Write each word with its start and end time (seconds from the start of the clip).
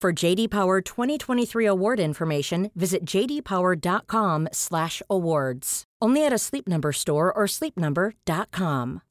For 0.00 0.14
JD 0.14 0.48
Power 0.48 0.80
2023 0.80 1.66
award 1.66 2.00
information, 2.00 2.70
visit 2.74 3.04
jdpower.com/awards. 3.04 5.84
Only 6.00 6.24
at 6.24 6.32
a 6.32 6.38
Sleep 6.38 6.66
Number 6.66 6.92
store 6.92 7.30
or 7.30 7.44
sleepnumber.com. 7.44 9.02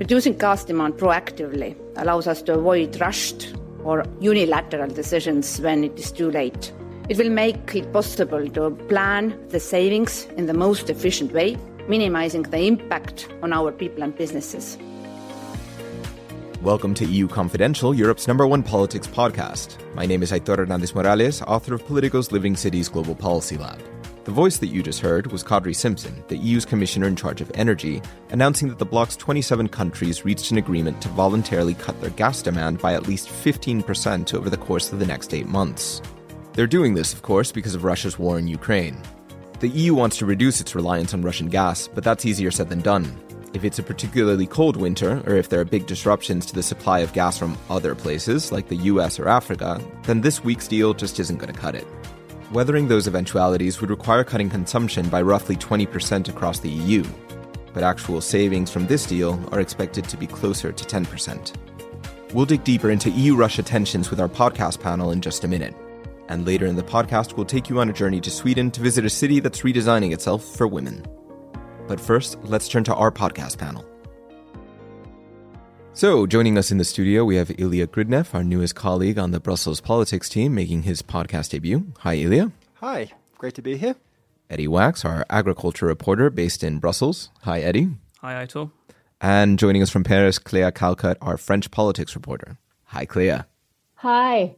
Reducing 0.00 0.38
gas 0.38 0.64
demand 0.64 0.94
proactively 0.94 1.76
allows 1.96 2.26
us 2.26 2.42
to 2.42 2.54
avoid 2.54 3.00
rushed 3.00 3.54
or 3.84 4.04
unilateral 4.18 4.90
decisions 4.90 5.60
when 5.60 5.84
it 5.84 5.96
is 5.96 6.10
too 6.10 6.32
late. 6.32 6.72
It 7.08 7.16
will 7.16 7.30
make 7.30 7.76
it 7.76 7.92
possible 7.92 8.48
to 8.48 8.70
plan 8.88 9.38
the 9.50 9.60
savings 9.60 10.26
in 10.36 10.46
the 10.46 10.54
most 10.54 10.90
efficient 10.90 11.32
way, 11.32 11.56
minimizing 11.86 12.42
the 12.42 12.58
impact 12.58 13.28
on 13.40 13.52
our 13.52 13.70
people 13.70 14.02
and 14.02 14.16
businesses. 14.16 14.76
Welcome 16.62 16.92
to 16.94 17.06
EU 17.06 17.28
Confidential, 17.28 17.94
Europe's 17.94 18.26
number 18.26 18.44
one 18.44 18.64
politics 18.64 19.06
podcast. 19.06 19.76
My 19.94 20.06
name 20.06 20.24
is 20.24 20.32
Aitor 20.32 20.56
Hernandez 20.56 20.92
Morales, 20.92 21.40
author 21.42 21.72
of 21.72 21.86
Politico's 21.86 22.32
Living 22.32 22.56
Cities 22.56 22.88
Global 22.88 23.14
Policy 23.14 23.56
Lab. 23.56 23.80
The 24.24 24.32
voice 24.32 24.56
that 24.56 24.66
you 24.66 24.82
just 24.82 24.98
heard 24.98 25.30
was 25.30 25.44
Kadri 25.44 25.74
Simson, 25.74 26.24
the 26.26 26.36
EU's 26.36 26.64
commissioner 26.64 27.06
in 27.06 27.14
charge 27.14 27.40
of 27.40 27.52
energy, 27.54 28.02
announcing 28.30 28.68
that 28.70 28.80
the 28.80 28.84
bloc's 28.84 29.14
27 29.14 29.68
countries 29.68 30.24
reached 30.24 30.50
an 30.50 30.58
agreement 30.58 31.00
to 31.00 31.08
voluntarily 31.10 31.74
cut 31.74 31.98
their 32.00 32.10
gas 32.10 32.42
demand 32.42 32.80
by 32.80 32.92
at 32.92 33.06
least 33.06 33.28
15% 33.28 34.34
over 34.34 34.50
the 34.50 34.56
course 34.56 34.92
of 34.92 34.98
the 34.98 35.06
next 35.06 35.34
eight 35.34 35.46
months. 35.46 36.02
They're 36.54 36.66
doing 36.66 36.94
this, 36.94 37.12
of 37.12 37.22
course, 37.22 37.52
because 37.52 37.76
of 37.76 37.84
Russia's 37.84 38.18
war 38.18 38.36
in 38.36 38.48
Ukraine. 38.48 39.00
The 39.60 39.68
EU 39.68 39.94
wants 39.94 40.18
to 40.18 40.26
reduce 40.26 40.60
its 40.60 40.74
reliance 40.74 41.14
on 41.14 41.22
Russian 41.22 41.46
gas, 41.46 41.86
but 41.86 42.02
that's 42.02 42.26
easier 42.26 42.50
said 42.50 42.68
than 42.68 42.80
done. 42.80 43.16
If 43.54 43.64
it's 43.64 43.78
a 43.78 43.82
particularly 43.82 44.46
cold 44.46 44.76
winter, 44.76 45.22
or 45.26 45.34
if 45.34 45.48
there 45.48 45.60
are 45.60 45.64
big 45.64 45.86
disruptions 45.86 46.44
to 46.46 46.54
the 46.54 46.62
supply 46.62 46.98
of 46.98 47.14
gas 47.14 47.38
from 47.38 47.56
other 47.70 47.94
places, 47.94 48.52
like 48.52 48.68
the 48.68 48.76
US 48.76 49.18
or 49.18 49.26
Africa, 49.26 49.80
then 50.02 50.20
this 50.20 50.44
week's 50.44 50.68
deal 50.68 50.92
just 50.92 51.18
isn't 51.18 51.38
going 51.38 51.52
to 51.52 51.58
cut 51.58 51.74
it. 51.74 51.86
Weathering 52.52 52.88
those 52.88 53.08
eventualities 53.08 53.80
would 53.80 53.88
require 53.88 54.22
cutting 54.22 54.50
consumption 54.50 55.08
by 55.08 55.22
roughly 55.22 55.56
20% 55.56 56.28
across 56.28 56.60
the 56.60 56.68
EU, 56.68 57.02
but 57.72 57.82
actual 57.82 58.20
savings 58.20 58.70
from 58.70 58.86
this 58.86 59.06
deal 59.06 59.42
are 59.50 59.60
expected 59.60 60.04
to 60.04 60.18
be 60.18 60.26
closer 60.26 60.70
to 60.70 60.84
10%. 60.84 61.54
We'll 62.34 62.44
dig 62.44 62.64
deeper 62.64 62.90
into 62.90 63.10
EU 63.10 63.34
Russia 63.34 63.62
tensions 63.62 64.10
with 64.10 64.20
our 64.20 64.28
podcast 64.28 64.80
panel 64.80 65.10
in 65.10 65.22
just 65.22 65.44
a 65.44 65.48
minute. 65.48 65.74
And 66.28 66.46
later 66.46 66.66
in 66.66 66.76
the 66.76 66.82
podcast, 66.82 67.34
we'll 67.34 67.46
take 67.46 67.70
you 67.70 67.80
on 67.80 67.88
a 67.88 67.94
journey 67.94 68.20
to 68.20 68.30
Sweden 68.30 68.70
to 68.72 68.82
visit 68.82 69.06
a 69.06 69.10
city 69.10 69.40
that's 69.40 69.62
redesigning 69.62 70.12
itself 70.12 70.44
for 70.44 70.68
women. 70.68 71.02
But 71.88 71.98
first, 71.98 72.38
let's 72.44 72.68
turn 72.68 72.84
to 72.84 72.94
our 72.94 73.10
podcast 73.10 73.58
panel. 73.58 73.84
So, 75.94 76.26
joining 76.28 76.56
us 76.56 76.70
in 76.70 76.78
the 76.78 76.84
studio, 76.84 77.24
we 77.24 77.34
have 77.36 77.50
Ilya 77.58 77.88
Gridneff, 77.88 78.32
our 78.32 78.44
newest 78.44 78.76
colleague 78.76 79.18
on 79.18 79.32
the 79.32 79.40
Brussels 79.40 79.80
politics 79.80 80.28
team, 80.28 80.54
making 80.54 80.82
his 80.82 81.02
podcast 81.02 81.50
debut. 81.50 81.92
Hi, 82.00 82.14
Ilya. 82.14 82.52
Hi, 82.74 83.10
great 83.36 83.54
to 83.54 83.62
be 83.62 83.76
here. 83.76 83.96
Eddie 84.48 84.68
Wax, 84.68 85.04
our 85.04 85.26
agriculture 85.28 85.86
reporter 85.86 86.30
based 86.30 86.62
in 86.62 86.78
Brussels. 86.78 87.30
Hi, 87.42 87.60
Eddie. 87.60 87.88
Hi, 88.20 88.46
Aitor. 88.46 88.70
And 89.20 89.58
joining 89.58 89.82
us 89.82 89.90
from 89.90 90.04
Paris, 90.04 90.38
Clea 90.38 90.70
Calcutt, 90.70 91.16
our 91.20 91.36
French 91.36 91.70
politics 91.72 92.14
reporter. 92.14 92.58
Hi, 92.84 93.04
Clea. 93.04 93.40
Hi. 93.96 94.54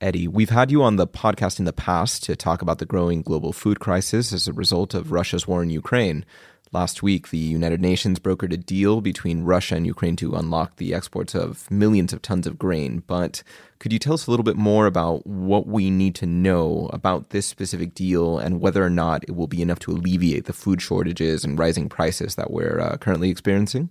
Eddie, 0.00 0.26
we've 0.26 0.50
had 0.50 0.70
you 0.70 0.82
on 0.82 0.96
the 0.96 1.06
podcast 1.06 1.58
in 1.58 1.64
the 1.64 1.72
past 1.72 2.24
to 2.24 2.34
talk 2.34 2.62
about 2.62 2.78
the 2.78 2.86
growing 2.86 3.22
global 3.22 3.52
food 3.52 3.78
crisis 3.78 4.32
as 4.32 4.48
a 4.48 4.52
result 4.52 4.94
of 4.94 5.12
Russia's 5.12 5.46
war 5.46 5.62
in 5.62 5.70
Ukraine. 5.70 6.24
Last 6.72 7.02
week, 7.02 7.28
the 7.28 7.36
United 7.36 7.82
Nations 7.82 8.18
brokered 8.18 8.50
a 8.50 8.56
deal 8.56 9.02
between 9.02 9.44
Russia 9.44 9.74
and 9.74 9.86
Ukraine 9.86 10.16
to 10.16 10.34
unlock 10.34 10.76
the 10.76 10.94
exports 10.94 11.34
of 11.34 11.70
millions 11.70 12.14
of 12.14 12.22
tons 12.22 12.46
of 12.46 12.58
grain. 12.58 13.02
But 13.06 13.42
could 13.78 13.92
you 13.92 13.98
tell 13.98 14.14
us 14.14 14.26
a 14.26 14.30
little 14.30 14.42
bit 14.42 14.56
more 14.56 14.86
about 14.86 15.26
what 15.26 15.66
we 15.66 15.90
need 15.90 16.14
to 16.14 16.26
know 16.26 16.88
about 16.90 17.28
this 17.28 17.44
specific 17.44 17.92
deal 17.92 18.38
and 18.38 18.58
whether 18.58 18.82
or 18.82 18.88
not 18.88 19.22
it 19.24 19.36
will 19.36 19.48
be 19.48 19.60
enough 19.60 19.80
to 19.80 19.90
alleviate 19.90 20.46
the 20.46 20.54
food 20.54 20.80
shortages 20.80 21.44
and 21.44 21.58
rising 21.58 21.90
prices 21.90 22.36
that 22.36 22.50
we're 22.50 22.80
uh, 22.80 22.96
currently 22.96 23.28
experiencing? 23.28 23.90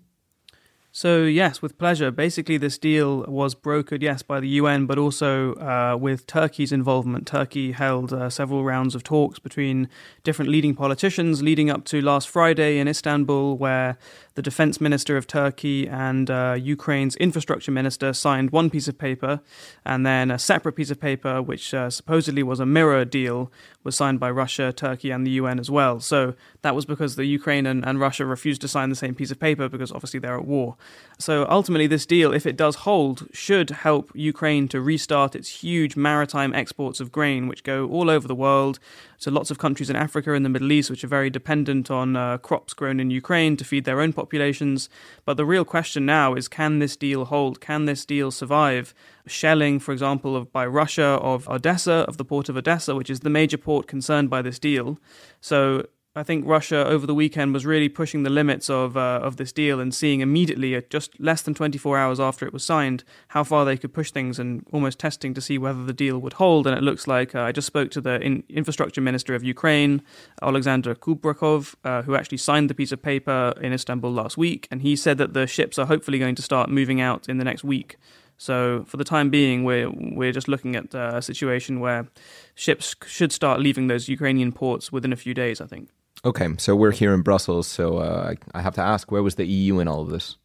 So, 0.93 1.23
yes, 1.23 1.61
with 1.61 1.77
pleasure. 1.77 2.11
Basically, 2.11 2.57
this 2.57 2.77
deal 2.77 3.23
was 3.23 3.55
brokered, 3.55 4.01
yes, 4.01 4.23
by 4.23 4.41
the 4.41 4.49
UN, 4.49 4.87
but 4.87 4.97
also 4.97 5.53
uh, 5.53 5.95
with 5.97 6.27
Turkey's 6.27 6.73
involvement. 6.73 7.25
Turkey 7.25 7.71
held 7.71 8.11
uh, 8.11 8.29
several 8.29 8.65
rounds 8.65 8.93
of 8.93 9.01
talks 9.01 9.39
between 9.39 9.87
different 10.23 10.51
leading 10.51 10.75
politicians 10.75 11.41
leading 11.41 11.69
up 11.69 11.85
to 11.85 12.01
last 12.01 12.27
Friday 12.27 12.77
in 12.77 12.89
Istanbul, 12.89 13.57
where 13.57 13.97
the 14.35 14.41
defense 14.41 14.79
minister 14.79 15.17
of 15.17 15.27
Turkey 15.27 15.87
and 15.87 16.29
uh, 16.29 16.55
Ukraine's 16.57 17.15
infrastructure 17.17 17.71
minister 17.71 18.13
signed 18.13 18.51
one 18.51 18.69
piece 18.69 18.87
of 18.87 18.97
paper, 18.97 19.41
and 19.85 20.05
then 20.05 20.31
a 20.31 20.39
separate 20.39 20.73
piece 20.73 20.89
of 20.89 20.99
paper, 20.99 21.41
which 21.41 21.73
uh, 21.73 21.89
supposedly 21.89 22.43
was 22.43 22.59
a 22.59 22.65
mirror 22.65 23.03
deal, 23.03 23.51
was 23.83 23.95
signed 23.95 24.19
by 24.19 24.29
Russia, 24.29 24.71
Turkey, 24.71 25.11
and 25.11 25.25
the 25.25 25.31
UN 25.31 25.59
as 25.59 25.69
well. 25.69 25.99
So 25.99 26.35
that 26.61 26.75
was 26.75 26.85
because 26.85 27.15
the 27.15 27.25
Ukraine 27.25 27.65
and, 27.65 27.85
and 27.85 27.99
Russia 27.99 28.25
refused 28.25 28.61
to 28.61 28.67
sign 28.67 28.89
the 28.89 28.95
same 28.95 29.15
piece 29.15 29.31
of 29.31 29.39
paper 29.39 29.67
because 29.67 29.91
obviously 29.91 30.19
they're 30.19 30.37
at 30.37 30.45
war. 30.45 30.77
So 31.17 31.45
ultimately, 31.49 31.87
this 31.87 32.05
deal, 32.05 32.33
if 32.33 32.45
it 32.45 32.55
does 32.55 32.75
hold, 32.77 33.27
should 33.33 33.69
help 33.69 34.11
Ukraine 34.13 34.67
to 34.69 34.81
restart 34.81 35.35
its 35.35 35.63
huge 35.63 35.95
maritime 35.95 36.53
exports 36.53 36.99
of 36.99 37.11
grain, 37.11 37.47
which 37.47 37.63
go 37.63 37.87
all 37.87 38.09
over 38.09 38.27
the 38.27 38.35
world 38.35 38.79
to 39.21 39.31
lots 39.31 39.51
of 39.51 39.59
countries 39.59 39.89
in 39.89 39.95
Africa 39.95 40.33
and 40.33 40.43
the 40.43 40.49
Middle 40.49 40.71
East, 40.71 40.89
which 40.89 41.03
are 41.03 41.07
very 41.07 41.29
dependent 41.29 41.91
on 41.91 42.15
uh, 42.15 42.37
crops 42.39 42.73
grown 42.73 42.99
in 42.99 43.11
Ukraine 43.11 43.55
to 43.57 43.63
feed 43.63 43.85
their 43.85 44.01
own 44.01 44.13
populations. 44.21 44.89
But 45.25 45.37
the 45.37 45.45
real 45.45 45.65
question 45.65 46.05
now 46.05 46.33
is 46.35 46.47
can 46.47 46.79
this 46.79 46.95
deal 46.95 47.25
hold? 47.25 47.59
Can 47.59 47.85
this 47.85 48.05
deal 48.05 48.31
survive? 48.31 48.93
Shelling, 49.27 49.79
for 49.79 49.91
example, 49.91 50.35
of, 50.35 50.51
by 50.51 50.65
Russia 50.65 51.19
of 51.31 51.47
Odessa, 51.47 52.05
of 52.09 52.17
the 52.17 52.25
port 52.25 52.49
of 52.49 52.57
Odessa, 52.57 52.95
which 52.95 53.09
is 53.09 53.21
the 53.21 53.29
major 53.29 53.57
port 53.57 53.87
concerned 53.87 54.29
by 54.29 54.41
this 54.41 54.59
deal. 54.59 54.99
So 55.39 55.85
I 56.13 56.23
think 56.23 56.45
Russia 56.45 56.85
over 56.85 57.07
the 57.07 57.15
weekend 57.15 57.53
was 57.53 57.65
really 57.65 57.87
pushing 57.87 58.23
the 58.23 58.29
limits 58.29 58.69
of 58.69 58.97
uh, 58.97 59.21
of 59.23 59.37
this 59.37 59.53
deal 59.53 59.79
and 59.79 59.95
seeing 59.95 60.19
immediately, 60.19 60.75
at 60.75 60.89
just 60.89 61.17
less 61.21 61.41
than 61.41 61.53
24 61.53 61.97
hours 61.97 62.19
after 62.19 62.45
it 62.45 62.51
was 62.51 62.65
signed, 62.65 63.05
how 63.29 63.45
far 63.45 63.63
they 63.63 63.77
could 63.77 63.93
push 63.93 64.11
things 64.11 64.37
and 64.37 64.65
almost 64.73 64.99
testing 64.99 65.33
to 65.33 65.39
see 65.39 65.57
whether 65.57 65.85
the 65.85 65.93
deal 65.93 66.19
would 66.19 66.33
hold. 66.33 66.67
And 66.67 66.77
it 66.77 66.83
looks 66.83 67.07
like 67.07 67.33
uh, 67.33 67.43
I 67.43 67.53
just 67.53 67.67
spoke 67.67 67.91
to 67.91 68.01
the 68.01 68.19
in- 68.19 68.43
infrastructure 68.49 68.99
minister 68.99 69.35
of 69.35 69.43
Ukraine, 69.45 70.01
Alexander 70.41 70.95
Kubrakov, 70.95 71.75
uh, 71.85 72.01
who 72.01 72.13
actually 72.15 72.39
signed 72.39 72.69
the 72.69 72.73
piece 72.73 72.91
of 72.91 73.01
paper 73.01 73.53
in 73.61 73.71
Istanbul 73.71 74.11
last 74.11 74.35
week, 74.35 74.67
and 74.69 74.81
he 74.81 74.97
said 74.97 75.17
that 75.17 75.33
the 75.33 75.47
ships 75.47 75.79
are 75.79 75.85
hopefully 75.85 76.19
going 76.19 76.35
to 76.35 76.41
start 76.41 76.69
moving 76.69 76.99
out 76.99 77.29
in 77.29 77.37
the 77.37 77.45
next 77.45 77.63
week. 77.63 77.95
So 78.35 78.83
for 78.85 78.97
the 78.97 79.05
time 79.05 79.29
being, 79.29 79.63
we're 79.63 79.89
we're 79.89 80.33
just 80.33 80.49
looking 80.49 80.75
at 80.75 80.93
uh, 80.93 81.11
a 81.13 81.21
situation 81.21 81.79
where 81.79 82.09
ships 82.53 82.95
should 83.05 83.31
start 83.31 83.61
leaving 83.61 83.87
those 83.87 84.09
Ukrainian 84.09 84.51
ports 84.51 84.91
within 84.91 85.13
a 85.13 85.15
few 85.15 85.33
days. 85.33 85.61
I 85.61 85.67
think. 85.67 85.87
Okay, 86.23 86.47
so 86.57 86.75
we're 86.75 86.91
here 86.91 87.13
in 87.13 87.21
Brussels, 87.21 87.67
so 87.67 87.97
uh, 87.97 88.35
I 88.53 88.61
have 88.61 88.75
to 88.75 88.81
ask, 88.81 89.11
where 89.11 89.23
was 89.23 89.35
the 89.35 89.45
EU 89.45 89.79
in 89.79 89.87
all 89.87 90.01
of 90.01 90.09
this? 90.09 90.37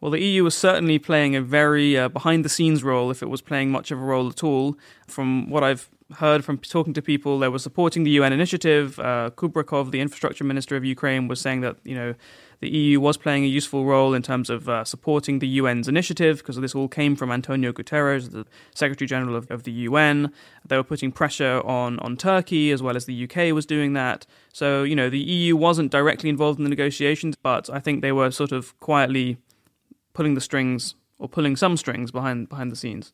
Well, 0.00 0.10
the 0.10 0.20
EU 0.22 0.44
was 0.44 0.54
certainly 0.54 0.98
playing 0.98 1.36
a 1.36 1.42
very 1.42 1.96
uh, 1.96 2.08
behind 2.08 2.44
the 2.44 2.48
scenes 2.48 2.82
role, 2.82 3.10
if 3.10 3.22
it 3.22 3.28
was 3.28 3.42
playing 3.42 3.70
much 3.70 3.90
of 3.90 3.98
a 3.98 4.02
role 4.02 4.28
at 4.28 4.42
all. 4.42 4.76
From 5.06 5.50
what 5.50 5.62
I've 5.62 5.90
heard 6.16 6.44
from 6.44 6.58
talking 6.58 6.94
to 6.94 7.02
people, 7.02 7.38
they 7.38 7.48
were 7.48 7.58
supporting 7.58 8.04
the 8.04 8.12
UN 8.12 8.32
initiative. 8.32 8.98
Uh, 8.98 9.30
Kubrakov, 9.34 9.90
the 9.90 10.00
infrastructure 10.00 10.44
minister 10.44 10.76
of 10.76 10.84
Ukraine, 10.84 11.28
was 11.28 11.40
saying 11.40 11.60
that 11.62 11.76
you 11.84 11.94
know 11.94 12.14
the 12.60 12.68
EU 12.68 13.00
was 13.00 13.16
playing 13.16 13.44
a 13.44 13.48
useful 13.48 13.84
role 13.84 14.14
in 14.14 14.22
terms 14.22 14.50
of 14.50 14.68
uh, 14.68 14.84
supporting 14.84 15.38
the 15.38 15.58
UN's 15.58 15.88
initiative 15.88 16.38
because 16.38 16.56
this 16.56 16.74
all 16.74 16.88
came 16.88 17.16
from 17.16 17.30
Antonio 17.30 17.72
Guterres, 17.72 18.30
the 18.30 18.46
Secretary 18.74 19.06
General 19.06 19.36
of, 19.36 19.50
of 19.50 19.64
the 19.64 19.72
UN. 19.72 20.32
They 20.66 20.76
were 20.76 20.84
putting 20.84 21.12
pressure 21.12 21.60
on, 21.64 21.98
on 22.00 22.16
Turkey 22.16 22.70
as 22.70 22.82
well 22.82 22.96
as 22.96 23.06
the 23.06 23.24
UK 23.24 23.54
was 23.54 23.66
doing 23.66 23.92
that. 23.94 24.26
So, 24.52 24.82
you 24.82 24.96
know, 24.96 25.10
the 25.10 25.18
EU 25.18 25.56
wasn't 25.56 25.90
directly 25.90 26.30
involved 26.30 26.58
in 26.58 26.64
the 26.64 26.70
negotiations, 26.70 27.36
but 27.36 27.68
I 27.70 27.80
think 27.80 28.02
they 28.02 28.12
were 28.12 28.30
sort 28.30 28.52
of 28.52 28.78
quietly 28.80 29.38
pulling 30.12 30.34
the 30.34 30.40
strings 30.40 30.94
or 31.18 31.28
pulling 31.28 31.56
some 31.56 31.76
strings 31.76 32.10
behind 32.10 32.48
behind 32.48 32.70
the 32.70 32.76
scenes. 32.76 33.12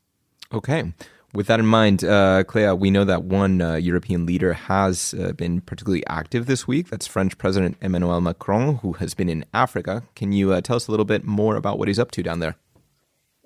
Okay. 0.53 0.93
With 1.33 1.47
that 1.47 1.61
in 1.61 1.67
mind, 1.67 2.03
uh, 2.03 2.43
Clea, 2.43 2.73
we 2.73 2.91
know 2.91 3.05
that 3.05 3.23
one 3.23 3.63
uh, 3.63 3.77
European 3.77 4.27
leader 4.27 4.53
has 4.53 5.15
uh, 5.15 5.31
been 5.33 5.61
particularly 5.61 6.05
active 6.09 6.47
this 6.47 6.67
week. 6.67 6.89
That's 6.89 7.07
French 7.07 7.39
President 7.39 7.77
Emmanuel 7.81 8.21
Macron, 8.21 8.77
who 8.79 8.95
has 8.95 9.15
been 9.15 9.29
in 9.29 9.45
Africa. 9.55 10.03
Can 10.17 10.33
you 10.33 10.53
uh, 10.53 10.61
tell 10.61 10.75
us 10.75 10.89
a 10.89 10.91
little 10.91 11.05
bit 11.05 11.25
more 11.25 11.55
about 11.55 11.79
what 11.79 11.87
he's 11.87 12.01
up 12.01 12.11
to 12.13 12.23
down 12.25 12.41
there? 12.41 12.57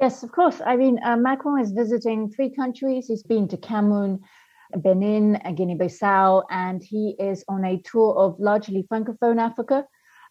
Yes, 0.00 0.22
of 0.22 0.32
course. 0.32 0.62
I 0.64 0.76
mean, 0.76 0.98
uh, 1.04 1.18
Macron 1.18 1.60
is 1.60 1.72
visiting 1.72 2.30
three 2.30 2.54
countries. 2.54 3.06
He's 3.06 3.22
been 3.22 3.48
to 3.48 3.58
Cameroon, 3.58 4.20
Benin, 4.74 5.38
Guinea 5.54 5.76
Bissau, 5.76 6.42
and 6.48 6.82
he 6.82 7.16
is 7.18 7.44
on 7.48 7.66
a 7.66 7.82
tour 7.82 8.14
of 8.16 8.40
largely 8.40 8.86
Francophone 8.90 9.38
Africa. 9.38 9.84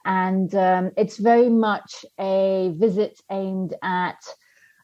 And 0.06 0.54
um, 0.56 0.92
it's 0.98 1.18
very 1.18 1.50
much 1.50 2.04
a 2.20 2.74
visit 2.78 3.22
aimed 3.32 3.76
at 3.84 4.18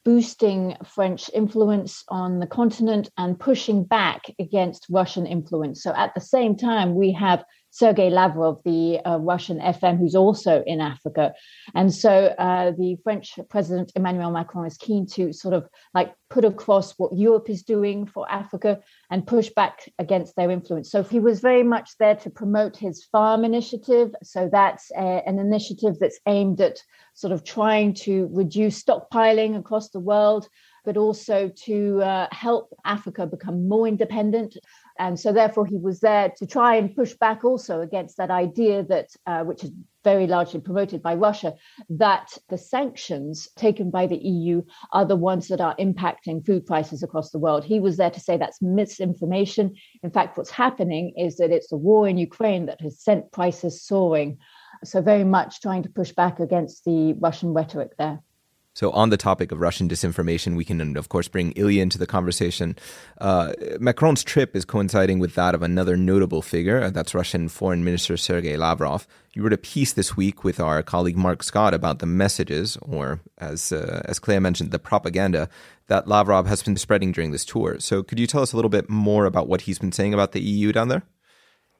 boosting 0.10 0.76
French 0.84 1.30
influence 1.36 2.04
on 2.08 2.40
the 2.40 2.48
continent 2.48 3.12
and 3.20 3.40
pushing 3.40 3.84
back 3.84 4.24
against 4.40 4.88
Russian 4.90 5.28
influence. 5.28 5.84
So 5.84 5.94
at 5.96 6.16
the 6.16 6.20
same 6.20 6.58
time, 6.58 6.96
we 6.96 7.12
have 7.12 7.44
Sergei 7.72 8.10
Lavrov, 8.10 8.62
the 8.66 9.00
uh, 9.06 9.18
Russian 9.18 9.60
FM, 9.60 9.98
who's 9.98 10.16
also 10.16 10.64
in 10.66 10.82
Africa. 10.82 11.34
And 11.76 11.94
so 11.94 12.34
uh, 12.38 12.72
the 12.72 12.98
French 13.04 13.40
President 13.50 13.92
Emmanuel 13.96 14.32
Macron 14.32 14.66
is 14.66 14.78
keen 14.78 15.06
to 15.08 15.34
sort 15.34 15.54
of 15.54 15.68
like 15.94 16.14
put 16.30 16.46
across 16.46 16.94
what 16.98 17.16
Europe 17.16 17.50
is 17.50 17.64
doing 17.64 18.06
for 18.06 18.30
Africa 18.30 18.80
and 19.10 19.26
push 19.26 19.50
back 19.50 19.90
against 20.00 20.36
their 20.36 20.52
influence. 20.52 20.92
So 20.92 21.04
he 21.04 21.20
was 21.20 21.40
very 21.42 21.64
much 21.64 21.92
there 22.00 22.16
to 22.16 22.30
promote 22.30 22.76
his 22.76 23.06
farm 23.06 23.46
initiative. 23.46 24.16
So 24.24 24.50
that's 24.52 24.92
a, 24.92 25.24
an 25.28 25.40
initiative 25.40 25.98
that's 26.00 26.20
aimed 26.28 26.62
at 26.62 26.80
sort 27.14 27.34
of 27.34 27.44
trying 27.44 27.94
to 27.94 28.30
reduce 28.32 28.82
stockpiling 28.84 29.58
across 29.58 29.90
the 29.90 30.00
world 30.00 30.48
but 30.86 30.98
also 30.98 31.52
to 31.56 32.02
uh, 32.02 32.28
help 32.32 32.74
Africa 32.86 33.28
become 33.28 33.68
more 33.68 33.88
independent. 33.88 34.58
And 35.00 35.18
so, 35.18 35.32
therefore, 35.32 35.66
he 35.66 35.78
was 35.78 36.02
there 36.02 36.30
to 36.38 36.46
try 36.46 36.76
and 36.76 36.94
push 36.94 37.14
back 37.14 37.46
also 37.46 37.80
against 37.80 38.18
that 38.18 38.30
idea 38.30 38.84
that, 38.84 39.08
uh, 39.26 39.46
which 39.46 39.64
is 39.64 39.72
very 40.04 40.28
largely 40.28 40.60
promoted 40.60 41.02
by 41.02 41.16
Russia, 41.16 41.56
that 41.90 42.38
the 42.50 42.58
sanctions 42.58 43.48
taken 43.56 43.90
by 43.92 44.08
the 44.08 44.18
EU 44.18 44.62
are 44.92 45.06
the 45.06 45.16
ones 45.16 45.48
that 45.48 45.62
are 45.62 45.76
impacting 45.78 46.46
food 46.46 46.66
prices 46.66 47.02
across 47.02 47.32
the 47.32 47.40
world. 47.40 47.64
He 47.64 47.80
was 47.80 47.96
there 47.96 48.12
to 48.12 48.20
say 48.20 48.36
that's 48.36 48.62
misinformation. 48.62 49.74
In 50.04 50.12
fact, 50.12 50.38
what's 50.38 50.52
happening 50.52 51.14
is 51.18 51.38
that 51.38 51.52
it's 51.52 51.70
the 51.70 51.78
war 51.78 52.06
in 52.06 52.18
Ukraine 52.18 52.66
that 52.66 52.82
has 52.82 53.00
sent 53.00 53.32
prices 53.32 53.82
soaring. 53.82 54.38
So, 54.84 55.02
very 55.02 55.24
much 55.24 55.62
trying 55.62 55.84
to 55.84 55.90
push 55.90 56.12
back 56.12 56.42
against 56.42 56.84
the 56.84 57.14
Russian 57.14 57.54
rhetoric 57.54 57.96
there. 57.98 58.20
So, 58.76 58.92
on 58.92 59.10
the 59.10 59.18
topic 59.18 59.52
of 59.52 59.60
Russian 59.60 59.90
disinformation, 59.90 60.56
we 60.56 60.64
can, 60.64 60.96
of 60.96 61.10
course, 61.10 61.28
bring 61.28 61.52
Ilya 61.54 61.82
into 61.82 61.98
the 61.98 62.06
conversation. 62.06 62.78
Uh, 63.20 63.54
Macron's 63.80 64.24
trip 64.24 64.56
is 64.56 64.64
coinciding 64.64 65.20
with 65.20 65.36
that 65.36 65.56
of 65.56 65.62
another 65.62 65.98
notable 65.98 66.42
figure. 66.42 66.84
Uh, 66.84 66.90
that's 66.90 67.16
Russian 67.16 67.50
Foreign 67.50 67.84
Minister 67.84 68.16
Sergei 68.16 68.56
Lavrov. 68.58 69.08
You 69.34 69.44
wrote 69.44 69.54
a 69.54 69.58
piece 69.58 69.94
this 69.94 70.16
week 70.16 70.44
with 70.44 70.60
our 70.60 70.84
colleague 70.84 71.18
Mark 71.18 71.44
Scott 71.44 71.74
about 71.74 72.00
the 72.00 72.06
messages, 72.06 72.78
or 72.82 73.20
as 73.40 73.72
uh, 73.72 74.02
as 74.06 74.20
Clea 74.20 74.40
mentioned, 74.40 74.72
the 74.72 74.80
propaganda 74.80 75.50
that 75.88 76.08
Lavrov 76.08 76.46
has 76.46 76.62
been 76.62 76.78
spreading 76.78 77.12
during 77.12 77.32
this 77.32 77.46
tour. 77.46 77.80
So, 77.80 78.04
could 78.04 78.20
you 78.20 78.28
tell 78.28 78.44
us 78.44 78.54
a 78.54 78.56
little 78.56 78.70
bit 78.70 78.90
more 78.90 79.26
about 79.26 79.48
what 79.48 79.62
he's 79.62 79.80
been 79.80 79.92
saying 79.92 80.14
about 80.14 80.32
the 80.32 80.42
EU 80.42 80.72
down 80.72 80.88
there? 80.90 81.04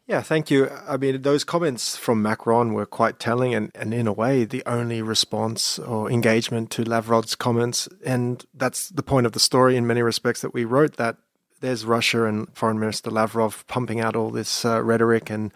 Yeah, 0.10 0.24
thank 0.24 0.50
you. 0.50 0.72
I 0.88 0.98
mean, 0.98 1.22
those 1.22 1.44
comments 1.44 1.96
from 1.96 2.24
Macron 2.24 2.74
were 2.74 2.88
quite 2.88 3.20
telling 3.20 3.54
and, 3.54 3.72
and 3.76 3.94
in 3.94 4.08
a 4.08 4.12
way 4.12 4.44
the 4.44 4.64
only 4.66 5.04
response 5.04 5.78
or 5.78 6.10
engagement 6.10 6.72
to 6.72 6.84
Lavrov's 6.84 7.36
comments. 7.36 7.88
And 8.04 8.44
that's 8.56 8.90
the 8.90 9.04
point 9.04 9.28
of 9.28 9.34
the 9.34 9.40
story 9.40 9.78
in 9.78 9.86
many 9.86 10.02
respects 10.02 10.42
that 10.42 10.52
we 10.52 10.66
wrote 10.66 10.98
that 10.98 11.18
there's 11.60 11.86
Russia 11.86 12.26
and 12.26 12.48
Foreign 12.56 12.80
Minister 12.80 13.12
Lavrov 13.12 13.68
pumping 13.68 14.00
out 14.00 14.16
all 14.16 14.32
this 14.32 14.66
uh, 14.66 14.82
rhetoric 14.82 15.30
and 15.30 15.54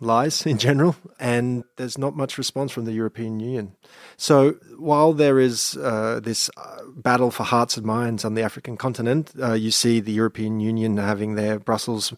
lies 0.00 0.46
in 0.46 0.58
general, 0.58 0.94
and 1.18 1.64
there's 1.76 1.98
not 1.98 2.14
much 2.14 2.38
response 2.38 2.70
from 2.70 2.84
the 2.84 2.92
European 2.92 3.40
Union. 3.40 3.74
So 4.16 4.52
while 4.76 5.12
there 5.12 5.40
is 5.40 5.76
uh, 5.76 6.20
this 6.22 6.48
uh, 6.56 6.82
battle 6.94 7.32
for 7.32 7.42
hearts 7.42 7.76
and 7.76 7.84
minds 7.84 8.24
on 8.24 8.34
the 8.34 8.42
African 8.42 8.76
continent, 8.76 9.32
uh, 9.42 9.54
you 9.54 9.72
see 9.72 9.98
the 9.98 10.12
European 10.12 10.60
Union 10.60 10.96
having 10.98 11.34
their 11.34 11.58
Brussels 11.58 12.14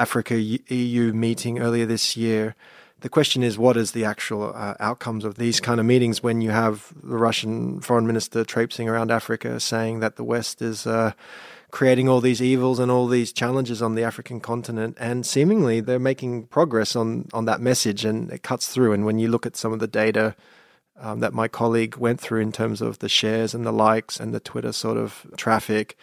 Africa 0.00 0.34
EU 0.40 1.12
meeting 1.12 1.58
earlier 1.60 1.84
this 1.84 2.16
year. 2.16 2.56
The 3.00 3.10
question 3.10 3.42
is, 3.42 3.58
what 3.58 3.76
is 3.76 3.92
the 3.92 4.04
actual 4.04 4.52
uh, 4.54 4.74
outcomes 4.80 5.24
of 5.24 5.36
these 5.36 5.60
kind 5.60 5.78
of 5.78 5.84
meetings 5.84 6.22
when 6.22 6.40
you 6.40 6.50
have 6.50 6.92
the 7.02 7.16
Russian 7.16 7.80
foreign 7.80 8.06
minister 8.06 8.44
traipsing 8.44 8.88
around 8.88 9.10
Africa 9.10 9.60
saying 9.60 10.00
that 10.00 10.16
the 10.16 10.24
West 10.24 10.62
is 10.62 10.86
uh, 10.86 11.12
creating 11.70 12.08
all 12.08 12.22
these 12.22 12.40
evils 12.42 12.78
and 12.78 12.90
all 12.90 13.06
these 13.06 13.32
challenges 13.32 13.82
on 13.82 13.94
the 13.94 14.02
African 14.02 14.40
continent, 14.40 14.96
and 14.98 15.24
seemingly 15.24 15.80
they're 15.80 15.98
making 15.98 16.46
progress 16.46 16.96
on 16.96 17.28
on 17.32 17.44
that 17.44 17.60
message, 17.60 18.04
and 18.04 18.30
it 18.30 18.42
cuts 18.42 18.68
through. 18.68 18.92
And 18.92 19.04
when 19.04 19.18
you 19.18 19.28
look 19.28 19.46
at 19.46 19.56
some 19.56 19.72
of 19.72 19.80
the 19.80 19.86
data 19.86 20.34
um, 20.98 21.20
that 21.20 21.32
my 21.32 21.48
colleague 21.48 21.96
went 21.96 22.20
through 22.20 22.40
in 22.40 22.52
terms 22.52 22.80
of 22.80 22.98
the 22.98 23.08
shares 23.08 23.54
and 23.54 23.64
the 23.64 23.72
likes 23.72 24.18
and 24.18 24.34
the 24.34 24.40
Twitter 24.40 24.72
sort 24.72 24.96
of 24.96 25.26
traffic, 25.36 25.96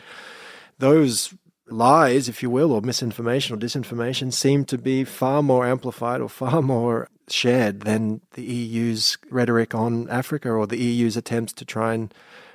those 0.80 1.34
lies, 1.70 2.30
if 2.30 2.42
you 2.42 2.50
will, 2.50 2.72
or 2.72 2.82
misinformation 2.82 3.56
or 3.56 3.60
disinformation 3.60 4.32
seem 4.32 4.66
to 4.66 4.78
be 4.78 5.04
far 5.04 5.44
more 5.44 5.66
amplified 5.66 6.22
or 6.22 6.30
far 6.30 6.62
more 6.62 7.10
shared 7.28 7.82
than 7.82 8.22
the 8.34 8.44
EU's 8.44 9.18
rhetoric 9.30 9.76
on 9.76 10.10
Africa 10.10 10.50
or 10.50 10.66
the 10.66 10.78
EU's 10.78 11.18
attempts 11.18 11.54
to 11.54 11.66
try 11.66 11.94
and 11.94 12.14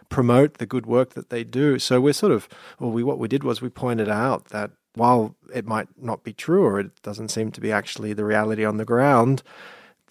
promote 0.09 0.55
the 0.55 0.67
good 0.67 0.87
work 0.87 1.15
that 1.15 1.31
they 1.31 1.45
do. 1.45 1.79
So 1.79 2.01
we're 2.01 2.13
sort 2.13 2.33
of, 2.33 2.49
well, 2.79 2.91
we 2.91 3.03
what 3.03 3.19
we 3.19 3.29
did 3.29 3.45
was 3.45 3.61
we 3.61 3.69
pointed 3.69 4.09
out 4.09 4.47
that 4.47 4.71
while 4.95 5.35
it 5.55 5.67
might 5.67 5.89
not 6.01 6.23
be 6.23 6.33
true 6.33 6.65
or 6.65 6.81
it 6.81 7.03
doesn't 7.03 7.31
seem 7.31 7.51
to 7.53 7.61
be 7.61 7.73
actually 7.73 8.13
the 8.13 8.25
reality 8.25 8.65
on 8.65 8.77
the 8.77 8.85
ground, 8.85 9.43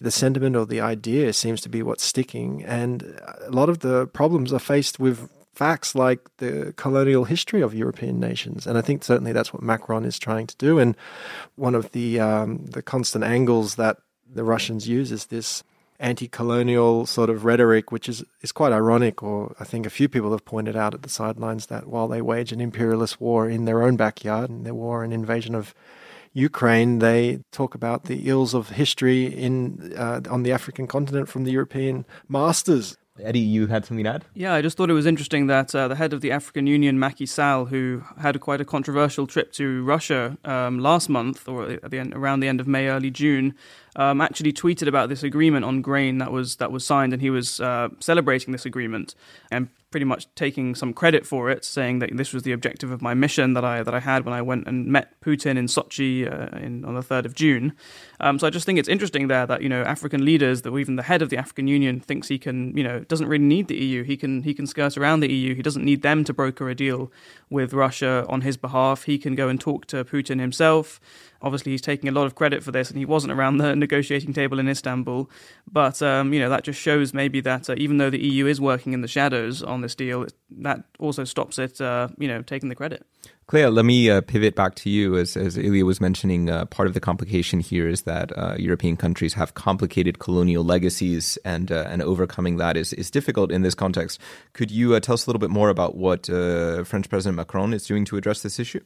the 0.00 0.10
sentiment 0.10 0.56
or 0.56 0.66
the 0.66 0.80
idea 0.80 1.32
seems 1.32 1.60
to 1.60 1.68
be 1.68 1.82
what's 1.82 2.04
sticking. 2.04 2.64
And 2.64 3.20
a 3.40 3.50
lot 3.50 3.68
of 3.68 3.80
the 3.80 4.08
problems 4.08 4.52
are 4.52 4.58
faced 4.58 4.98
with 4.98 5.30
facts 5.52 5.94
like 5.94 6.20
the 6.38 6.72
colonial 6.76 7.24
history 7.24 7.62
of 7.62 7.74
European 7.74 8.18
nations. 8.18 8.66
And 8.66 8.78
I 8.78 8.80
think 8.80 9.04
certainly 9.04 9.32
that's 9.32 9.52
what 9.52 9.62
Macron 9.62 10.04
is 10.04 10.18
trying 10.18 10.46
to 10.46 10.56
do. 10.56 10.78
And 10.78 10.96
one 11.56 11.74
of 11.74 11.92
the 11.92 12.20
um, 12.20 12.64
the 12.66 12.82
constant 12.82 13.24
angles 13.24 13.74
that 13.76 13.98
the 14.34 14.44
Russians 14.44 14.88
use 14.88 15.12
is 15.12 15.26
this 15.26 15.62
anti-colonial 16.00 17.06
sort 17.06 17.30
of 17.30 17.44
rhetoric, 17.44 17.92
which 17.92 18.08
is, 18.08 18.24
is 18.40 18.50
quite 18.50 18.72
ironic, 18.72 19.22
or 19.22 19.54
I 19.60 19.64
think 19.64 19.86
a 19.86 19.90
few 19.90 20.08
people 20.08 20.32
have 20.32 20.44
pointed 20.44 20.76
out 20.76 20.94
at 20.94 21.02
the 21.02 21.08
sidelines 21.08 21.66
that 21.66 21.86
while 21.86 22.08
they 22.08 22.20
wage 22.20 22.50
an 22.50 22.60
imperialist 22.60 23.20
war 23.20 23.48
in 23.48 23.66
their 23.66 23.82
own 23.82 23.96
backyard, 23.96 24.50
and 24.50 24.66
their 24.66 24.74
war 24.74 25.04
and 25.04 25.12
invasion 25.12 25.54
of 25.54 25.74
Ukraine, 26.32 26.98
they 26.98 27.40
talk 27.52 27.74
about 27.74 28.04
the 28.04 28.28
ills 28.28 28.54
of 28.54 28.70
history 28.70 29.26
in 29.26 29.92
uh, 29.96 30.22
on 30.28 30.42
the 30.42 30.52
African 30.52 30.86
continent 30.86 31.28
from 31.28 31.44
the 31.44 31.52
European 31.52 32.04
masters. 32.28 32.96
Eddie, 33.20 33.40
you 33.40 33.66
had 33.66 33.84
something 33.84 34.04
to 34.04 34.10
add? 34.10 34.24
Yeah, 34.34 34.54
I 34.54 34.62
just 34.62 34.76
thought 34.76 34.88
it 34.88 34.94
was 34.94 35.04
interesting 35.04 35.46
that 35.48 35.74
uh, 35.74 35.86
the 35.86 35.96
head 35.96 36.14
of 36.14 36.22
the 36.22 36.32
African 36.32 36.66
Union, 36.66 36.98
Macky 36.98 37.26
Sall, 37.26 37.66
who 37.66 38.02
had 38.18 38.40
quite 38.40 38.60
a 38.60 38.64
controversial 38.64 39.26
trip 39.26 39.52
to 39.52 39.84
Russia 39.84 40.38
um, 40.44 40.78
last 40.78 41.10
month, 41.10 41.46
or 41.46 41.70
at 41.70 41.90
the 41.90 41.98
end, 41.98 42.14
around 42.14 42.40
the 42.40 42.48
end 42.48 42.58
of 42.60 42.66
May, 42.66 42.88
early 42.88 43.10
June, 43.10 43.54
um, 43.96 44.20
actually 44.20 44.52
tweeted 44.52 44.88
about 44.88 45.08
this 45.08 45.22
agreement 45.22 45.64
on 45.64 45.82
grain 45.82 46.18
that 46.18 46.32
was 46.32 46.56
that 46.56 46.72
was 46.72 46.84
signed, 46.84 47.12
and 47.12 47.20
he 47.20 47.30
was 47.30 47.60
uh, 47.60 47.88
celebrating 48.00 48.52
this 48.52 48.64
agreement 48.64 49.14
and 49.50 49.68
pretty 49.90 50.04
much 50.06 50.26
taking 50.34 50.74
some 50.74 50.94
credit 50.94 51.26
for 51.26 51.50
it, 51.50 51.64
saying 51.64 51.98
that 51.98 52.16
this 52.16 52.32
was 52.32 52.42
the 52.42 52.52
objective 52.52 52.90
of 52.90 53.02
my 53.02 53.12
mission 53.12 53.52
that 53.52 53.64
I 53.64 53.82
that 53.82 53.94
I 53.94 54.00
had 54.00 54.24
when 54.24 54.32
I 54.32 54.40
went 54.40 54.66
and 54.66 54.86
met 54.86 55.20
Putin 55.20 55.58
in 55.58 55.66
Sochi 55.66 56.26
uh, 56.26 56.56
in, 56.56 56.84
on 56.84 56.94
the 56.94 57.02
third 57.02 57.26
of 57.26 57.34
June. 57.34 57.74
Um, 58.18 58.38
so 58.38 58.46
I 58.46 58.50
just 58.50 58.64
think 58.64 58.78
it's 58.78 58.88
interesting 58.88 59.28
there 59.28 59.46
that 59.46 59.62
you 59.62 59.68
know 59.68 59.82
African 59.82 60.24
leaders, 60.24 60.62
that 60.62 60.76
even 60.76 60.96
the 60.96 61.02
head 61.02 61.22
of 61.22 61.28
the 61.28 61.36
African 61.36 61.68
Union 61.68 62.00
thinks 62.00 62.28
he 62.28 62.38
can, 62.38 62.76
you 62.76 62.82
know, 62.82 63.00
doesn't 63.00 63.28
really 63.28 63.44
need 63.44 63.68
the 63.68 63.76
EU. 63.76 64.02
He 64.02 64.16
can 64.16 64.42
he 64.42 64.54
can 64.54 64.66
skirt 64.66 64.96
around 64.96 65.20
the 65.20 65.30
EU. 65.30 65.54
He 65.54 65.62
doesn't 65.62 65.84
need 65.84 66.02
them 66.02 66.24
to 66.24 66.32
broker 66.32 66.68
a 66.70 66.74
deal 66.74 67.12
with 67.50 67.74
Russia 67.74 68.24
on 68.28 68.40
his 68.40 68.56
behalf. 68.56 69.04
He 69.04 69.18
can 69.18 69.34
go 69.34 69.48
and 69.48 69.60
talk 69.60 69.86
to 69.86 70.04
Putin 70.04 70.40
himself 70.40 70.98
Obviously, 71.42 71.72
he's 71.72 71.82
taking 71.82 72.08
a 72.08 72.12
lot 72.12 72.26
of 72.26 72.34
credit 72.34 72.62
for 72.62 72.72
this, 72.72 72.88
and 72.90 72.98
he 72.98 73.04
wasn't 73.04 73.32
around 73.32 73.58
the 73.58 73.76
negotiating 73.84 74.32
table 74.32 74.58
in 74.58 74.68
Istanbul. 74.68 75.28
But 75.70 76.00
um, 76.02 76.32
you 76.32 76.40
know 76.40 76.48
that 76.48 76.64
just 76.64 76.80
shows 76.80 77.12
maybe 77.12 77.40
that 77.40 77.68
uh, 77.68 77.74
even 77.76 77.98
though 77.98 78.10
the 78.10 78.22
EU 78.22 78.46
is 78.46 78.60
working 78.60 78.92
in 78.92 79.00
the 79.00 79.08
shadows 79.08 79.62
on 79.62 79.80
this 79.80 79.94
deal, 79.94 80.26
that 80.50 80.84
also 80.98 81.24
stops 81.24 81.58
it, 81.58 81.80
uh, 81.80 82.08
you 82.18 82.28
know, 82.28 82.42
taking 82.42 82.68
the 82.68 82.74
credit. 82.74 83.06
Clea, 83.46 83.66
let 83.66 83.84
me 83.84 84.08
uh, 84.08 84.20
pivot 84.20 84.54
back 84.54 84.76
to 84.76 84.88
you. 84.88 85.16
As, 85.16 85.36
as 85.36 85.58
Ilya 85.58 85.84
was 85.84 86.00
mentioning, 86.00 86.48
uh, 86.48 86.64
part 86.66 86.88
of 86.88 86.94
the 86.94 87.00
complication 87.00 87.60
here 87.60 87.88
is 87.88 88.02
that 88.02 88.36
uh, 88.38 88.54
European 88.58 88.96
countries 88.96 89.34
have 89.34 89.54
complicated 89.54 90.18
colonial 90.18 90.64
legacies, 90.64 91.36
and 91.44 91.70
uh, 91.70 91.84
and 91.88 92.02
overcoming 92.02 92.56
that 92.56 92.76
is, 92.76 92.92
is 92.94 93.10
difficult 93.10 93.50
in 93.50 93.62
this 93.62 93.74
context. 93.74 94.20
Could 94.52 94.70
you 94.70 94.94
uh, 94.94 95.00
tell 95.00 95.14
us 95.14 95.26
a 95.26 95.30
little 95.30 95.40
bit 95.40 95.50
more 95.50 95.68
about 95.68 95.96
what 95.96 96.30
uh, 96.30 96.84
French 96.84 97.08
President 97.10 97.36
Macron 97.36 97.74
is 97.74 97.86
doing 97.86 98.04
to 98.06 98.16
address 98.16 98.42
this 98.42 98.58
issue? 98.58 98.80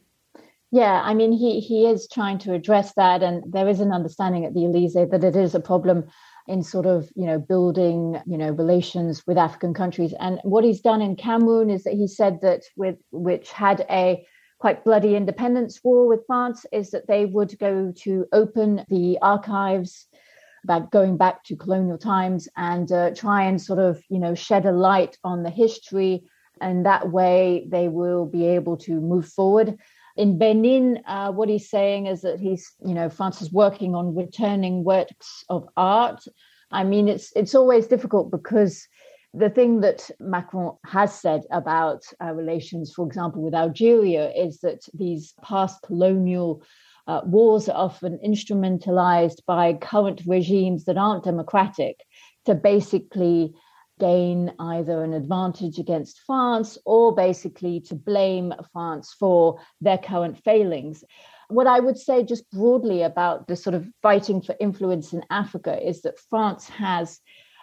Yeah, 0.71 1.01
I 1.01 1.13
mean, 1.13 1.31
he 1.31 1.61
he 1.61 1.85
is 1.85 2.09
trying 2.11 2.39
to 2.39 2.53
address 2.53 2.93
that, 2.95 3.23
and 3.23 3.41
there 3.53 3.69
is 3.69 3.79
an 3.79 3.93
understanding 3.93 4.45
at 4.45 4.53
the 4.53 4.65
Elysee 4.65 5.05
that 5.05 5.23
it 5.23 5.35
is 5.35 5.55
a 5.55 5.61
problem 5.61 6.05
in 6.47 6.61
sort 6.61 6.85
of 6.85 7.09
you 7.15 7.25
know 7.25 7.39
building 7.39 8.21
you 8.25 8.37
know 8.37 8.49
relations 8.51 9.25
with 9.25 9.37
African 9.37 9.73
countries. 9.73 10.13
And 10.19 10.39
what 10.43 10.65
he's 10.65 10.81
done 10.81 11.01
in 11.01 11.15
Cameroon 11.15 11.69
is 11.69 11.83
that 11.83 11.93
he 11.93 12.07
said 12.07 12.41
that 12.41 12.63
with 12.75 12.97
which 13.11 13.51
had 13.51 13.85
a 13.89 14.25
quite 14.59 14.83
bloody 14.83 15.15
independence 15.15 15.79
war 15.83 16.07
with 16.07 16.25
France 16.27 16.65
is 16.73 16.89
that 16.91 17.07
they 17.07 17.25
would 17.25 17.57
go 17.59 17.93
to 17.95 18.25
open 18.33 18.83
the 18.89 19.17
archives 19.21 20.07
about 20.63 20.91
going 20.91 21.15
back 21.15 21.43
to 21.45 21.55
colonial 21.55 21.97
times 21.97 22.49
and 22.57 22.91
uh, 22.91 23.11
try 23.15 23.43
and 23.43 23.61
sort 23.61 23.79
of 23.79 24.01
you 24.09 24.19
know 24.19 24.35
shed 24.35 24.65
a 24.65 24.71
light 24.71 25.17
on 25.23 25.43
the 25.43 25.49
history 25.49 26.23
and 26.59 26.85
that 26.85 27.09
way 27.11 27.67
they 27.69 27.87
will 27.87 28.25
be 28.25 28.45
able 28.45 28.75
to 28.75 28.99
move 28.99 29.27
forward 29.27 29.77
in 30.17 30.37
benin 30.37 30.99
uh, 31.07 31.31
what 31.31 31.49
he's 31.49 31.69
saying 31.69 32.07
is 32.07 32.21
that 32.21 32.39
he's 32.39 32.71
you 32.85 32.93
know 32.93 33.09
france 33.09 33.41
is 33.41 33.51
working 33.51 33.95
on 33.95 34.15
returning 34.15 34.83
works 34.83 35.43
of 35.49 35.67
art. 35.77 36.23
I 36.71 36.83
mean 36.83 37.07
it's 37.07 37.31
it's 37.35 37.55
always 37.55 37.87
difficult 37.87 38.31
because 38.31 38.87
the 39.33 39.49
thing 39.49 39.81
that 39.81 40.09
Macron 40.19 40.77
has 40.85 41.13
said 41.13 41.43
about 41.51 42.03
uh, 42.23 42.33
relations, 42.33 42.93
for 42.93 43.05
example, 43.05 43.41
with 43.43 43.53
Algeria, 43.53 44.31
is 44.31 44.59
that 44.61 44.87
these 44.93 45.33
past 45.43 45.81
colonial 45.83 46.63
uh, 47.07 47.21
wars 47.25 47.69
are 47.69 47.77
often 47.77 48.19
instrumentalized 48.25 49.45
by 49.45 49.73
current 49.73 50.21
regimes 50.25 50.85
that 50.85 50.97
aren't 50.97 51.23
democratic 51.23 52.03
to 52.45 52.55
basically 52.55 53.53
gain 53.99 54.53
either 54.59 55.03
an 55.03 55.13
advantage 55.13 55.79
against 55.79 56.21
France 56.25 56.77
or 56.85 57.15
basically 57.15 57.79
to 57.81 57.95
blame 57.95 58.53
France 58.73 59.15
for 59.19 59.59
their 59.81 59.97
current 59.97 60.37
failings. 60.43 61.03
What 61.49 61.67
I 61.67 61.79
would 61.79 61.97
say, 61.97 62.23
just 62.23 62.49
broadly 62.51 63.03
about 63.03 63.47
the 63.47 63.55
sort 63.55 63.73
of 63.73 63.87
fighting 64.01 64.41
for 64.41 64.55
influence 64.59 65.13
in 65.13 65.23
Africa, 65.29 65.79
is 65.81 66.01
that 66.01 66.19
France 66.29 66.67
has 66.69 67.19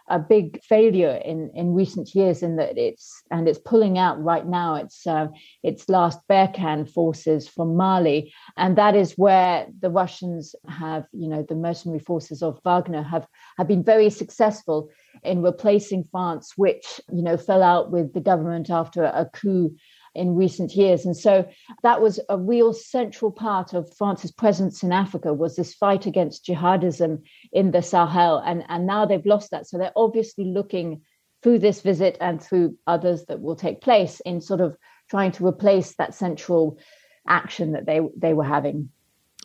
a 0.08 0.18
big 0.18 0.62
failure 0.62 1.20
in 1.24 1.50
in 1.54 1.74
recent 1.74 2.14
years 2.14 2.42
in 2.42 2.56
that 2.56 2.76
it's 2.76 3.22
and 3.30 3.48
it's 3.48 3.58
pulling 3.58 3.98
out 3.98 4.22
right 4.22 4.46
now. 4.46 4.74
Its 4.74 5.06
uh, 5.06 5.28
its 5.62 5.88
last 5.88 6.18
Barkhane 6.28 6.90
forces 6.90 7.48
from 7.48 7.76
Mali. 7.76 8.32
And 8.56 8.76
that 8.76 8.94
is 8.94 9.14
where 9.14 9.66
the 9.80 9.90
Russians 9.90 10.54
have 10.68 11.06
you 11.12 11.28
know 11.28 11.44
the 11.48 11.54
mercenary 11.54 12.00
forces 12.00 12.42
of 12.42 12.60
Wagner 12.64 13.02
have 13.02 13.26
have 13.56 13.68
been 13.68 13.84
very 13.84 14.10
successful 14.10 14.90
in 15.24 15.42
replacing 15.42 16.04
France 16.10 16.52
which 16.56 17.00
you 17.12 17.22
know 17.22 17.36
fell 17.36 17.62
out 17.62 17.90
with 17.90 18.12
the 18.12 18.20
government 18.20 18.70
after 18.70 19.04
a 19.04 19.28
coup 19.32 19.74
in 20.14 20.36
recent 20.36 20.72
years. 20.72 21.04
And 21.04 21.16
so 21.16 21.48
that 21.82 22.00
was 22.00 22.20
a 22.28 22.38
real 22.38 22.72
central 22.72 23.32
part 23.32 23.74
of 23.74 23.92
France's 23.96 24.30
presence 24.30 24.82
in 24.82 24.92
Africa 24.92 25.32
was 25.32 25.56
this 25.56 25.74
fight 25.74 26.06
against 26.06 26.46
jihadism 26.46 27.22
in 27.52 27.72
the 27.72 27.82
Sahel. 27.82 28.38
And, 28.38 28.64
and 28.68 28.86
now 28.86 29.06
they've 29.06 29.26
lost 29.26 29.50
that. 29.50 29.66
So 29.66 29.76
they're 29.76 29.92
obviously 29.96 30.44
looking 30.44 31.02
through 31.42 31.58
this 31.58 31.80
visit 31.80 32.16
and 32.20 32.42
through 32.42 32.78
others 32.86 33.24
that 33.26 33.40
will 33.40 33.56
take 33.56 33.80
place 33.80 34.20
in 34.20 34.40
sort 34.40 34.60
of 34.60 34.76
trying 35.10 35.32
to 35.32 35.46
replace 35.46 35.94
that 35.96 36.14
central 36.14 36.78
action 37.26 37.72
that 37.72 37.86
they 37.86 38.00
they 38.16 38.32
were 38.32 38.44
having. 38.44 38.90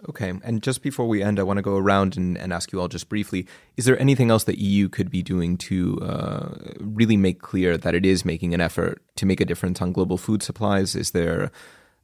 Okay. 0.08 0.34
And 0.44 0.64
just 0.64 0.82
before 0.82 1.08
we 1.08 1.22
end, 1.22 1.40
I 1.40 1.44
want 1.44 1.58
to 1.58 1.62
go 1.62 1.76
around 1.76 2.16
and, 2.16 2.38
and, 2.38 2.54
ask 2.54 2.72
you 2.72 2.80
all 2.80 2.88
just 2.88 3.10
briefly 3.10 3.46
is 3.76 3.86
there 3.86 4.00
anything 4.00 4.32
else 4.32 4.46
that 4.46 4.58
EU 4.58 4.88
could 4.88 5.10
be 5.10 5.22
doing 5.22 5.58
to 5.58 6.00
uh, 6.02 6.50
really 6.80 7.18
make 7.18 7.42
clear 7.42 7.78
that 7.78 7.94
it 7.94 8.06
is 8.06 8.24
making 8.24 8.54
an 8.54 8.62
effort 8.62 9.02
to 9.16 9.26
make 9.26 9.42
a 9.42 9.46
difference 9.46 9.82
on 9.82 9.92
global 9.92 10.18
food 10.18 10.42
supplies? 10.42 10.96
Is 10.96 11.12
there 11.12 11.52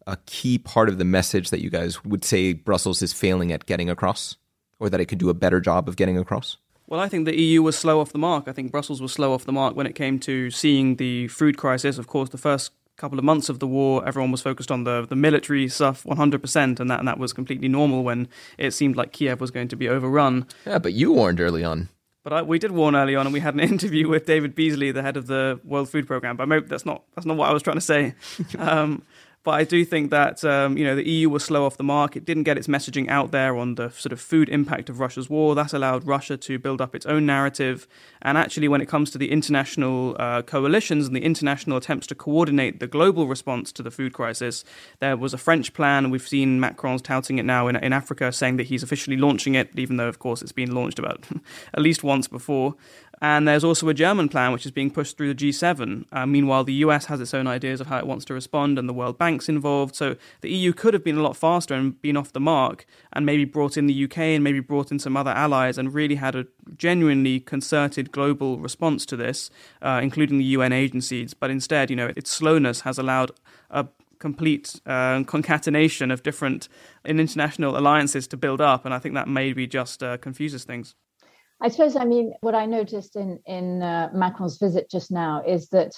a 0.08 0.18
key 0.26 0.58
part 0.58 0.90
of 0.90 0.98
the 0.98 1.06
message 1.06 1.50
that 1.50 1.62
you 1.62 1.70
guys 1.70 2.04
would 2.04 2.26
say 2.26 2.54
Brussels 2.54 3.02
is 3.02 3.14
failing 3.14 3.52
at 3.52 3.66
getting 3.66 3.90
across 3.90 4.38
or 4.80 4.90
that 4.90 5.00
it 5.00 5.06
could 5.06 5.20
do 5.20 5.30
a 5.30 5.34
better 5.34 5.60
job 5.60 5.88
of 5.88 5.96
getting 5.96 6.18
across? 6.18 6.58
Well, 6.88 7.00
I 7.00 7.10
think 7.10 7.26
the 7.26 7.40
EU 7.40 7.64
was 7.64 7.76
slow 7.76 8.00
off 8.00 8.12
the 8.12 8.20
mark. 8.20 8.48
I 8.48 8.52
think 8.52 8.72
Brussels 8.72 9.02
was 9.02 9.12
slow 9.12 9.34
off 9.34 9.46
the 9.46 9.52
mark 9.52 9.76
when 9.76 9.88
it 9.88 9.96
came 9.96 10.20
to 10.20 10.52
seeing 10.52 10.98
the 10.98 11.28
food 11.30 11.58
crisis. 11.58 11.98
Of 11.98 12.08
course, 12.08 12.30
the 12.30 12.38
first 12.38 12.72
couple 12.98 13.20
of 13.20 13.26
months 13.26 13.50
of 13.50 13.60
the 13.60 13.68
war, 13.68 14.06
everyone 14.08 14.32
was 14.32 14.42
focused 14.42 14.72
on 14.72 14.84
the 14.84 15.06
the 15.08 15.16
military 15.16 15.68
stuff 15.68 16.04
100%, 16.04 16.80
and 16.80 16.90
that 16.90 17.00
and 17.00 17.08
that 17.08 17.18
was 17.18 17.34
completely 17.34 17.68
normal 17.68 18.04
when 18.04 18.28
it 18.58 18.72
seemed 18.72 18.96
like 18.96 19.12
Kiev 19.12 19.42
was 19.42 19.52
going 19.52 19.68
to 19.68 19.76
be 19.76 19.90
overrun. 19.90 20.48
Yeah, 20.66 20.80
but 20.80 20.94
you 20.94 21.12
warned 21.12 21.40
early 21.40 21.64
on. 21.64 21.90
But 22.24 22.34
I, 22.34 22.42
we 22.42 22.58
did 22.58 22.72
warn 22.72 22.96
early 22.96 23.16
on, 23.16 23.28
and 23.28 23.34
we 23.34 23.40
had 23.40 23.54
an 23.54 23.60
interview 23.74 24.10
with 24.10 24.26
David 24.26 24.56
Beasley, 24.56 24.92
the 24.92 25.04
head 25.04 25.16
of 25.16 25.28
the 25.28 25.60
World 25.64 25.90
Food 25.90 26.08
Programme. 26.08 26.38
But 26.38 26.68
that's 26.68 26.86
not 26.86 27.04
that's 27.16 27.26
not 27.26 27.38
what 27.38 27.50
I 27.50 27.54
was 27.54 27.62
trying 27.62 27.78
to 27.78 27.82
say. 27.82 28.16
um, 28.58 29.04
but 29.46 29.52
I 29.52 29.64
do 29.64 29.86
think 29.86 30.10
that 30.10 30.44
um, 30.44 30.76
you 30.76 30.84
know 30.84 30.96
the 30.96 31.08
EU 31.08 31.30
was 31.30 31.44
slow 31.44 31.66
off 31.66 31.78
the 31.78 31.84
mark. 31.84 32.16
It 32.16 32.26
didn't 32.26 32.44
get 32.44 32.58
its 32.58 32.68
messaging 32.68 33.08
out 33.10 33.32
there 33.32 33.56
on 33.56 33.76
the 33.76 33.90
sort 33.92 34.12
of 34.12 34.20
food 34.20 34.50
impact 34.50 34.90
of 34.90 35.00
Russia's 35.00 35.30
war. 35.30 35.54
That 35.54 35.72
allowed 35.72 36.06
Russia 36.06 36.36
to 36.36 36.60
build 36.60 36.82
up 36.82 36.96
its 36.96 37.06
own 37.06 37.28
narrative. 37.28 37.88
And 38.24 38.40
actually, 38.40 38.68
when 38.68 38.82
it 38.82 38.88
comes 38.88 39.12
to 39.12 39.20
the 39.20 39.32
international 39.32 40.16
uh, 40.20 40.42
coalitions 40.42 41.06
and 41.06 41.16
the 41.16 41.24
international 41.24 41.78
attempts 41.78 42.08
to 42.08 42.16
coordinate 42.16 42.80
the 42.80 42.88
global 42.88 43.28
response 43.28 43.72
to 43.74 43.84
the 43.84 43.92
food 43.92 44.14
crisis, 44.14 44.66
there 45.00 45.16
was 45.16 45.32
a 45.34 45.38
French 45.38 45.74
plan. 45.74 46.10
We've 46.10 46.28
seen 46.28 46.60
Macron's 46.60 47.04
touting 47.04 47.38
it 47.38 47.46
now 47.46 47.68
in, 47.68 47.76
in 47.76 47.94
Africa, 47.94 48.32
saying 48.32 48.58
that 48.58 48.66
he's 48.66 48.82
officially 48.82 49.16
launching 49.16 49.54
it, 49.54 49.70
even 49.76 49.98
though, 49.98 50.10
of 50.10 50.18
course, 50.18 50.42
it's 50.42 50.52
been 50.52 50.74
launched 50.74 50.98
about 50.98 51.24
at 51.74 51.82
least 51.82 52.04
once 52.04 52.28
before. 52.28 52.74
And 53.22 53.48
there's 53.48 53.64
also 53.64 53.88
a 53.88 53.94
German 53.94 54.30
plan 54.30 54.52
which 54.52 54.66
is 54.66 54.72
being 54.72 54.92
pushed 54.92 55.18
through 55.18 55.34
the 55.34 55.52
G7. 55.52 56.06
Uh, 56.12 56.26
meanwhile, 56.26 56.64
the 56.64 56.74
US 56.74 57.06
has 57.06 57.22
its 57.22 57.34
own 57.34 57.48
ideas 57.48 57.80
of 57.80 57.88
how 57.88 57.98
it 57.98 58.08
wants 58.08 58.26
to 58.26 58.34
respond, 58.34 58.78
and 58.78 58.90
the 58.90 58.94
World 58.94 59.18
Bank's 59.18 59.48
involved. 59.48 59.96
So 59.96 60.16
the 60.42 60.50
EU 60.50 60.74
could 60.74 60.94
have 60.94 61.04
been 61.04 61.18
a 61.18 61.22
lot 61.22 61.38
faster 61.38 61.74
and 61.74 62.02
been 62.02 62.18
off 62.18 62.34
the 62.34 62.40
mark, 62.40 62.86
and 63.14 63.26
maybe 63.26 63.46
brought 63.46 63.78
in 63.78 63.88
the 63.88 64.04
UK 64.04 64.18
and 64.18 64.44
maybe 64.44 64.60
brought 64.60 64.92
in 64.92 65.00
some 65.00 65.16
other 65.16 65.32
allies, 65.32 65.78
and 65.78 65.94
really 65.94 66.16
had 66.16 66.36
a 66.36 66.46
genuinely 66.78 67.40
concerted 67.40 68.12
global 68.12 68.60
response 68.60 69.06
to 69.06 69.16
this, 69.16 69.50
uh, 69.82 70.00
including 70.04 70.38
the 70.38 70.46
UN 70.46 70.74
agencies. 70.74 71.34
But 71.34 71.50
instead, 71.50 71.90
you 71.90 71.96
know, 71.96 72.12
its 72.16 72.32
slowness 72.32 72.82
has 72.82 72.98
allowed 72.98 73.32
a 73.70 73.88
complete 74.20 74.82
uh, 74.86 75.24
concatenation 75.24 76.12
of 76.12 76.24
different 76.24 76.68
international 77.06 77.78
alliances 77.78 78.28
to 78.28 78.38
build 78.38 78.60
up, 78.60 78.84
and 78.86 78.94
I 78.94 79.00
think 79.00 79.16
that 79.16 79.28
maybe 79.28 79.68
just 79.68 80.04
uh, 80.04 80.18
confuses 80.18 80.66
things. 80.66 80.96
I 81.62 81.70
suppose, 81.70 81.96
I 81.96 82.06
mean, 82.06 82.34
what 82.42 82.56
I 82.56 82.66
noticed 82.66 83.16
in 83.16 83.40
in 83.46 83.82
uh, 83.82 84.10
Macron's 84.14 84.58
visit 84.58 84.90
just 84.90 85.12
now 85.12 85.42
is 85.46 85.70
that 85.70 85.94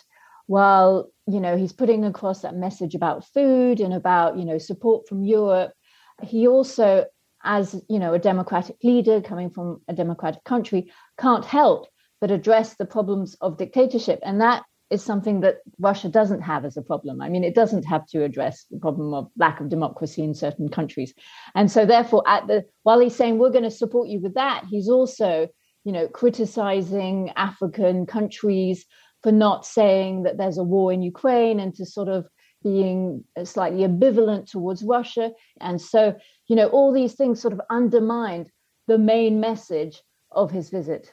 while 0.45 1.09
you 1.25 1.39
know 1.39 1.57
he's 1.57 1.73
putting 1.73 2.05
across 2.05 2.41
that 2.41 2.55
message 2.55 2.95
about 2.95 3.25
food 3.25 3.79
and 3.79 3.93
about 3.93 4.37
you 4.37 4.45
know 4.45 4.57
support 4.57 5.07
from 5.07 5.23
Europe, 5.23 5.73
he 6.21 6.47
also, 6.47 7.05
as 7.43 7.81
you 7.89 7.99
know, 7.99 8.13
a 8.13 8.19
democratic 8.19 8.77
leader 8.83 9.21
coming 9.21 9.49
from 9.49 9.81
a 9.87 9.93
democratic 9.93 10.43
country, 10.43 10.91
can't 11.19 11.45
help 11.45 11.87
but 12.19 12.31
address 12.31 12.75
the 12.75 12.85
problems 12.85 13.35
of 13.41 13.57
dictatorship, 13.57 14.19
and 14.23 14.41
that 14.41 14.63
is 14.89 15.03
something 15.03 15.41
that 15.41 15.57
Russia 15.79 16.07
doesn't 16.07 16.41
have 16.41 16.63
as 16.63 16.77
a 16.77 16.81
problem. 16.81 17.21
I 17.21 17.29
mean, 17.29 17.43
it 17.43 17.55
doesn't 17.55 17.83
have 17.83 18.05
to 18.07 18.23
address 18.23 18.65
the 18.71 18.79
problem 18.79 19.13
of 19.13 19.29
lack 19.37 19.59
of 19.59 19.69
democracy 19.69 20.23
in 20.23 20.33
certain 20.33 20.69
countries. 20.69 21.13
And 21.55 21.69
so 21.71 21.85
therefore, 21.85 22.23
at 22.27 22.47
the 22.47 22.65
while 22.83 22.99
he's 22.99 23.15
saying 23.15 23.37
we're 23.37 23.51
going 23.51 23.63
to 23.63 23.71
support 23.71 24.07
you 24.07 24.19
with 24.21 24.35
that, 24.35 24.65
he's 24.69 24.89
also, 24.89 25.47
you 25.83 25.91
know, 25.91 26.07
criticizing 26.07 27.31
African 27.35 28.05
countries 28.05 28.85
for 29.23 29.31
not 29.31 29.65
saying 29.65 30.23
that 30.23 30.37
there's 30.37 30.57
a 30.57 30.63
war 30.63 30.93
in 30.93 31.01
Ukraine 31.01 31.59
and 31.59 31.73
to 31.75 31.85
sort 31.85 32.07
of 32.07 32.27
being 32.63 33.23
slightly 33.43 33.79
ambivalent 33.79 34.49
towards 34.49 34.83
Russia. 34.83 35.31
And 35.59 35.81
so, 35.81 36.15
you 36.47 36.55
know, 36.55 36.67
all 36.67 36.93
these 36.93 37.13
things 37.13 37.41
sort 37.41 37.53
of 37.53 37.61
undermined 37.69 38.49
the 38.87 38.97
main 38.97 39.39
message 39.39 40.01
of 40.31 40.51
his 40.51 40.69
visit. 40.69 41.11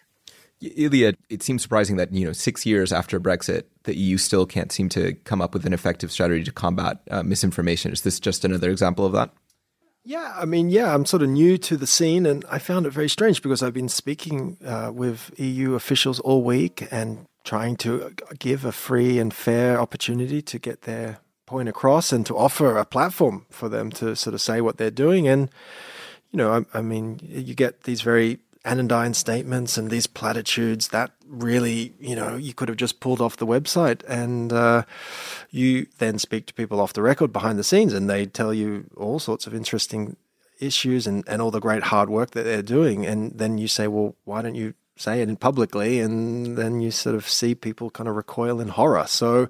Ilya, 0.76 1.14
it 1.28 1.42
seems 1.42 1.62
surprising 1.62 1.96
that 1.96 2.12
you 2.12 2.26
know 2.26 2.32
six 2.32 2.64
years 2.66 2.92
after 2.92 3.20
Brexit, 3.20 3.64
the 3.84 3.96
EU 3.96 4.18
still 4.18 4.46
can't 4.46 4.72
seem 4.72 4.88
to 4.90 5.14
come 5.24 5.40
up 5.40 5.54
with 5.54 5.66
an 5.66 5.72
effective 5.72 6.10
strategy 6.10 6.44
to 6.44 6.52
combat 6.52 6.98
uh, 7.10 7.22
misinformation. 7.22 7.92
Is 7.92 8.02
this 8.02 8.20
just 8.20 8.44
another 8.44 8.70
example 8.70 9.04
of 9.04 9.12
that? 9.12 9.30
Yeah, 10.06 10.34
I 10.36 10.44
mean, 10.44 10.68
yeah, 10.68 10.94
I'm 10.94 11.06
sort 11.06 11.22
of 11.22 11.30
new 11.30 11.56
to 11.58 11.76
the 11.78 11.86
scene, 11.86 12.26
and 12.26 12.44
I 12.50 12.58
found 12.58 12.84
it 12.84 12.90
very 12.90 13.08
strange 13.08 13.40
because 13.40 13.62
I've 13.62 13.72
been 13.72 13.88
speaking 13.88 14.58
uh, 14.64 14.90
with 14.92 15.30
EU 15.38 15.74
officials 15.74 16.20
all 16.20 16.42
week 16.42 16.86
and 16.90 17.24
trying 17.42 17.76
to 17.76 18.14
give 18.38 18.64
a 18.64 18.72
free 18.72 19.18
and 19.18 19.32
fair 19.32 19.80
opportunity 19.80 20.42
to 20.42 20.58
get 20.58 20.82
their 20.82 21.18
point 21.46 21.68
across 21.68 22.12
and 22.12 22.24
to 22.26 22.36
offer 22.36 22.76
a 22.76 22.84
platform 22.84 23.46
for 23.50 23.68
them 23.68 23.90
to 23.92 24.16
sort 24.16 24.34
of 24.34 24.40
say 24.40 24.60
what 24.60 24.78
they're 24.78 24.90
doing 24.90 25.28
and 25.28 25.50
you 26.34 26.38
know, 26.38 26.66
I, 26.74 26.78
I 26.78 26.82
mean, 26.82 27.20
you 27.22 27.54
get 27.54 27.84
these 27.84 28.02
very 28.02 28.40
anodyne 28.64 29.14
statements 29.14 29.76
and 29.76 29.90
these 29.90 30.06
platitudes 30.06 30.88
that 30.88 31.12
really, 31.26 31.94
you 32.00 32.16
know, 32.16 32.36
you 32.36 32.54
could 32.54 32.68
have 32.68 32.78
just 32.78 33.00
pulled 33.00 33.20
off 33.20 33.36
the 33.36 33.46
website. 33.46 34.02
And 34.08 34.52
uh, 34.52 34.84
you 35.50 35.86
then 35.98 36.18
speak 36.18 36.46
to 36.46 36.54
people 36.54 36.80
off 36.80 36.92
the 36.92 37.02
record 37.02 37.32
behind 37.32 37.58
the 37.58 37.64
scenes 37.64 37.92
and 37.92 38.08
they 38.08 38.26
tell 38.26 38.54
you 38.54 38.86
all 38.96 39.18
sorts 39.18 39.46
of 39.46 39.54
interesting 39.54 40.16
issues 40.60 41.06
and, 41.06 41.24
and 41.28 41.42
all 41.42 41.50
the 41.50 41.60
great 41.60 41.84
hard 41.84 42.08
work 42.08 42.30
that 42.30 42.44
they're 42.44 42.62
doing. 42.62 43.04
And 43.04 43.32
then 43.38 43.58
you 43.58 43.68
say, 43.68 43.86
well, 43.86 44.14
why 44.24 44.40
don't 44.40 44.54
you 44.54 44.74
say 44.96 45.20
it 45.20 45.40
publicly? 45.40 46.00
And 46.00 46.56
then 46.56 46.80
you 46.80 46.90
sort 46.90 47.16
of 47.16 47.28
see 47.28 47.54
people 47.54 47.90
kind 47.90 48.08
of 48.08 48.16
recoil 48.16 48.60
in 48.60 48.68
horror. 48.68 49.06
So 49.06 49.48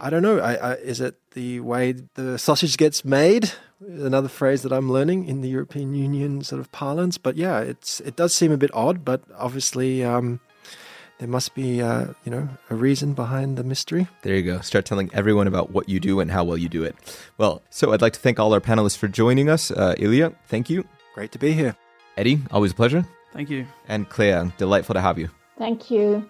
I 0.00 0.10
don't 0.10 0.22
know. 0.22 0.38
I, 0.38 0.54
I, 0.54 0.74
is 0.74 1.00
it 1.00 1.16
the 1.32 1.60
way 1.60 1.92
the 2.14 2.38
sausage 2.38 2.76
gets 2.76 3.04
made? 3.04 3.52
Another 3.80 4.28
phrase 4.28 4.62
that 4.62 4.72
I'm 4.72 4.90
learning 4.90 5.26
in 5.26 5.40
the 5.40 5.48
European 5.48 5.94
Union 5.94 6.42
sort 6.42 6.60
of 6.60 6.70
parlance. 6.72 7.18
But 7.18 7.36
yeah, 7.36 7.60
it's 7.60 8.00
it 8.00 8.16
does 8.16 8.34
seem 8.34 8.52
a 8.52 8.56
bit 8.56 8.70
odd, 8.74 9.04
but 9.04 9.22
obviously 9.36 10.04
um, 10.04 10.40
there 11.18 11.28
must 11.28 11.54
be 11.54 11.82
uh, 11.82 12.06
you 12.24 12.30
know 12.30 12.48
a 12.70 12.74
reason 12.74 13.14
behind 13.14 13.56
the 13.56 13.64
mystery. 13.64 14.08
There 14.22 14.34
you 14.34 14.42
go. 14.42 14.60
Start 14.60 14.84
telling 14.84 15.10
everyone 15.12 15.46
about 15.46 15.70
what 15.70 15.88
you 15.88 16.00
do 16.00 16.20
and 16.20 16.30
how 16.30 16.44
well 16.44 16.56
you 16.56 16.68
do 16.68 16.84
it. 16.84 16.96
Well, 17.38 17.62
so 17.70 17.92
I'd 17.92 18.02
like 18.02 18.14
to 18.14 18.20
thank 18.20 18.38
all 18.38 18.52
our 18.54 18.60
panelists 18.60 18.96
for 18.96 19.08
joining 19.08 19.48
us. 19.48 19.70
Uh, 19.70 19.94
Ilya, 19.98 20.32
thank 20.46 20.70
you. 20.70 20.84
Great 21.14 21.32
to 21.32 21.38
be 21.38 21.52
here. 21.52 21.76
Eddie, 22.16 22.40
always 22.50 22.72
a 22.72 22.74
pleasure. 22.74 23.04
Thank 23.32 23.50
you. 23.50 23.66
And 23.86 24.08
Claire, 24.08 24.52
delightful 24.58 24.94
to 24.94 25.00
have 25.00 25.18
you. 25.18 25.28
Thank 25.56 25.90
you. 25.90 26.28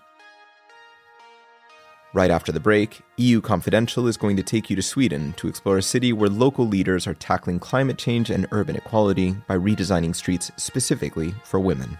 Right 2.14 2.30
after 2.30 2.52
the 2.52 2.60
break, 2.60 3.02
EU 3.18 3.42
Confidential 3.42 4.06
is 4.06 4.16
going 4.16 4.36
to 4.38 4.42
take 4.42 4.70
you 4.70 4.76
to 4.76 4.82
Sweden 4.82 5.34
to 5.34 5.46
explore 5.46 5.76
a 5.76 5.82
city 5.82 6.14
where 6.14 6.30
local 6.30 6.66
leaders 6.66 7.06
are 7.06 7.12
tackling 7.12 7.58
climate 7.58 7.98
change 7.98 8.30
and 8.30 8.46
urban 8.50 8.76
equality 8.76 9.32
by 9.46 9.58
redesigning 9.58 10.16
streets 10.16 10.50
specifically 10.56 11.34
for 11.44 11.60
women. 11.60 11.98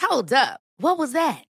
Hold 0.00 0.32
up. 0.32 0.60
What 0.76 0.98
was 0.98 1.12
that? 1.12 1.49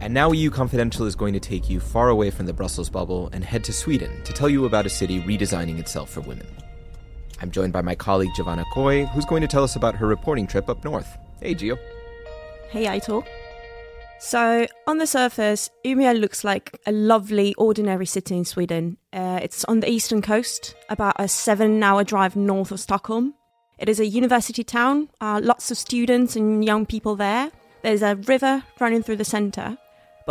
And 0.00 0.14
now 0.14 0.32
EU 0.32 0.48
Confidential 0.48 1.04
is 1.04 1.14
going 1.14 1.34
to 1.34 1.40
take 1.40 1.68
you 1.68 1.78
far 1.78 2.08
away 2.08 2.30
from 2.30 2.46
the 2.46 2.54
Brussels 2.54 2.88
bubble 2.88 3.28
and 3.34 3.44
head 3.44 3.62
to 3.64 3.72
Sweden 3.72 4.22
to 4.24 4.32
tell 4.32 4.48
you 4.48 4.64
about 4.64 4.86
a 4.86 4.90
city 4.90 5.20
redesigning 5.20 5.78
itself 5.78 6.08
for 6.08 6.22
women. 6.22 6.46
I'm 7.42 7.50
joined 7.50 7.74
by 7.74 7.82
my 7.82 7.94
colleague 7.94 8.30
Giovanna 8.34 8.64
Coi, 8.72 9.04
who's 9.06 9.26
going 9.26 9.42
to 9.42 9.48
tell 9.48 9.62
us 9.62 9.76
about 9.76 9.94
her 9.96 10.06
reporting 10.06 10.46
trip 10.46 10.70
up 10.70 10.82
north. 10.84 11.18
Hey, 11.42 11.54
Gio. 11.54 11.78
Hey, 12.70 12.86
Aitor. 12.86 13.26
So, 14.20 14.66
on 14.86 14.98
the 14.98 15.06
surface, 15.06 15.70
Umeå 15.84 16.18
looks 16.18 16.44
like 16.44 16.78
a 16.86 16.92
lovely, 16.92 17.54
ordinary 17.54 18.06
city 18.06 18.36
in 18.36 18.46
Sweden. 18.46 18.96
Uh, 19.12 19.40
it's 19.42 19.64
on 19.66 19.80
the 19.80 19.90
eastern 19.90 20.22
coast, 20.22 20.74
about 20.88 21.16
a 21.18 21.28
seven 21.28 21.82
hour 21.82 22.04
drive 22.04 22.36
north 22.36 22.72
of 22.72 22.80
Stockholm. 22.80 23.34
It 23.78 23.88
is 23.88 24.00
a 24.00 24.06
university 24.06 24.64
town, 24.64 25.10
uh, 25.20 25.40
lots 25.42 25.70
of 25.70 25.76
students 25.78 26.36
and 26.36 26.64
young 26.64 26.86
people 26.86 27.16
there. 27.16 27.50
There's 27.82 28.02
a 28.02 28.16
river 28.16 28.62
running 28.78 29.02
through 29.02 29.16
the 29.16 29.24
centre. 29.24 29.78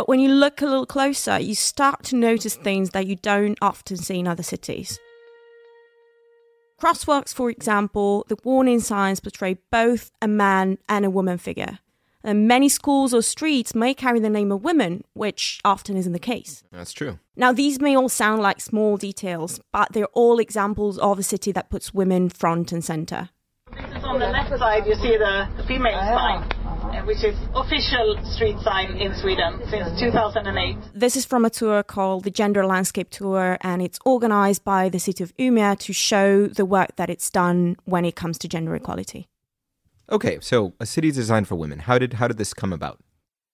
But 0.00 0.08
when 0.08 0.20
you 0.20 0.30
look 0.30 0.62
a 0.62 0.64
little 0.64 0.86
closer, 0.86 1.38
you 1.38 1.54
start 1.54 2.04
to 2.04 2.16
notice 2.16 2.54
things 2.54 2.88
that 2.92 3.06
you 3.06 3.16
don't 3.16 3.58
often 3.60 3.98
see 3.98 4.18
in 4.20 4.26
other 4.26 4.42
cities. 4.42 4.98
Crosswalks, 6.80 7.34
for 7.34 7.50
example, 7.50 8.24
the 8.28 8.38
warning 8.42 8.80
signs 8.80 9.20
portray 9.20 9.58
both 9.70 10.10
a 10.22 10.26
man 10.26 10.78
and 10.88 11.04
a 11.04 11.10
woman 11.10 11.36
figure. 11.36 11.80
And 12.24 12.48
many 12.48 12.70
schools 12.70 13.12
or 13.12 13.20
streets 13.20 13.74
may 13.74 13.92
carry 13.92 14.20
the 14.20 14.30
name 14.30 14.50
of 14.50 14.64
women, 14.64 15.04
which 15.12 15.60
often 15.66 15.98
isn't 15.98 16.14
the 16.14 16.18
case. 16.18 16.62
That's 16.72 16.94
true. 16.94 17.18
Now, 17.36 17.52
these 17.52 17.78
may 17.78 17.94
all 17.94 18.08
sound 18.08 18.40
like 18.40 18.62
small 18.62 18.96
details, 18.96 19.60
but 19.70 19.92
they're 19.92 20.06
all 20.14 20.38
examples 20.38 20.96
of 20.96 21.18
a 21.18 21.22
city 21.22 21.52
that 21.52 21.68
puts 21.68 21.92
women 21.92 22.30
front 22.30 22.72
and 22.72 22.82
centre. 22.82 23.28
This 23.70 23.98
is 23.98 24.04
on 24.04 24.18
the 24.18 24.28
left 24.28 24.58
side, 24.58 24.86
you 24.86 24.94
see 24.94 25.18
the 25.18 25.46
female 25.68 25.92
sign, 25.92 26.38
uh, 26.38 26.59
which 27.06 27.24
is 27.24 27.36
official 27.54 28.18
street 28.24 28.58
sign 28.60 28.96
in 28.96 29.14
Sweden 29.14 29.60
since 29.70 29.98
2008. 30.00 30.76
This 30.94 31.16
is 31.16 31.24
from 31.24 31.44
a 31.44 31.50
tour 31.50 31.82
called 31.82 32.24
the 32.24 32.30
Gender 32.30 32.66
Landscape 32.66 33.10
Tour, 33.10 33.58
and 33.60 33.82
it's 33.82 33.98
organized 34.04 34.64
by 34.64 34.88
the 34.88 34.98
city 34.98 35.24
of 35.24 35.36
Umeå 35.36 35.78
to 35.80 35.92
show 35.92 36.46
the 36.46 36.64
work 36.64 36.96
that 36.96 37.10
it's 37.10 37.30
done 37.30 37.76
when 37.84 38.04
it 38.04 38.16
comes 38.16 38.38
to 38.38 38.48
gender 38.48 38.74
equality. 38.74 39.28
Okay, 40.10 40.38
so 40.40 40.72
a 40.80 40.86
city 40.86 41.10
designed 41.12 41.46
for 41.46 41.54
women. 41.54 41.80
How 41.80 41.98
did 41.98 42.14
how 42.14 42.28
did 42.28 42.38
this 42.38 42.52
come 42.52 42.72
about? 42.72 42.98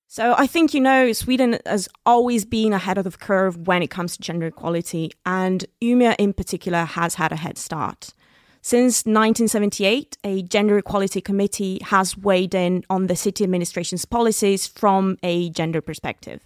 So 0.08 0.34
I 0.38 0.46
think 0.46 0.72
you 0.72 0.80
know 0.80 1.12
Sweden 1.12 1.58
has 1.66 1.88
always 2.06 2.44
been 2.44 2.72
ahead 2.72 2.96
of 2.96 3.04
the 3.04 3.10
curve 3.10 3.66
when 3.66 3.82
it 3.82 3.90
comes 3.90 4.16
to 4.16 4.22
gender 4.22 4.46
equality, 4.46 5.10
and 5.26 5.66
Umeå 5.82 6.14
in 6.18 6.32
particular 6.32 6.84
has 6.84 7.16
had 7.16 7.32
a 7.32 7.36
head 7.36 7.58
start. 7.58 8.14
Since 8.66 9.06
1978, 9.06 10.16
a 10.24 10.42
gender 10.42 10.76
equality 10.76 11.20
committee 11.20 11.78
has 11.84 12.18
weighed 12.18 12.52
in 12.52 12.82
on 12.90 13.06
the 13.06 13.14
city 13.14 13.44
administration's 13.44 14.04
policies 14.04 14.66
from 14.66 15.18
a 15.22 15.50
gender 15.50 15.80
perspective. 15.80 16.40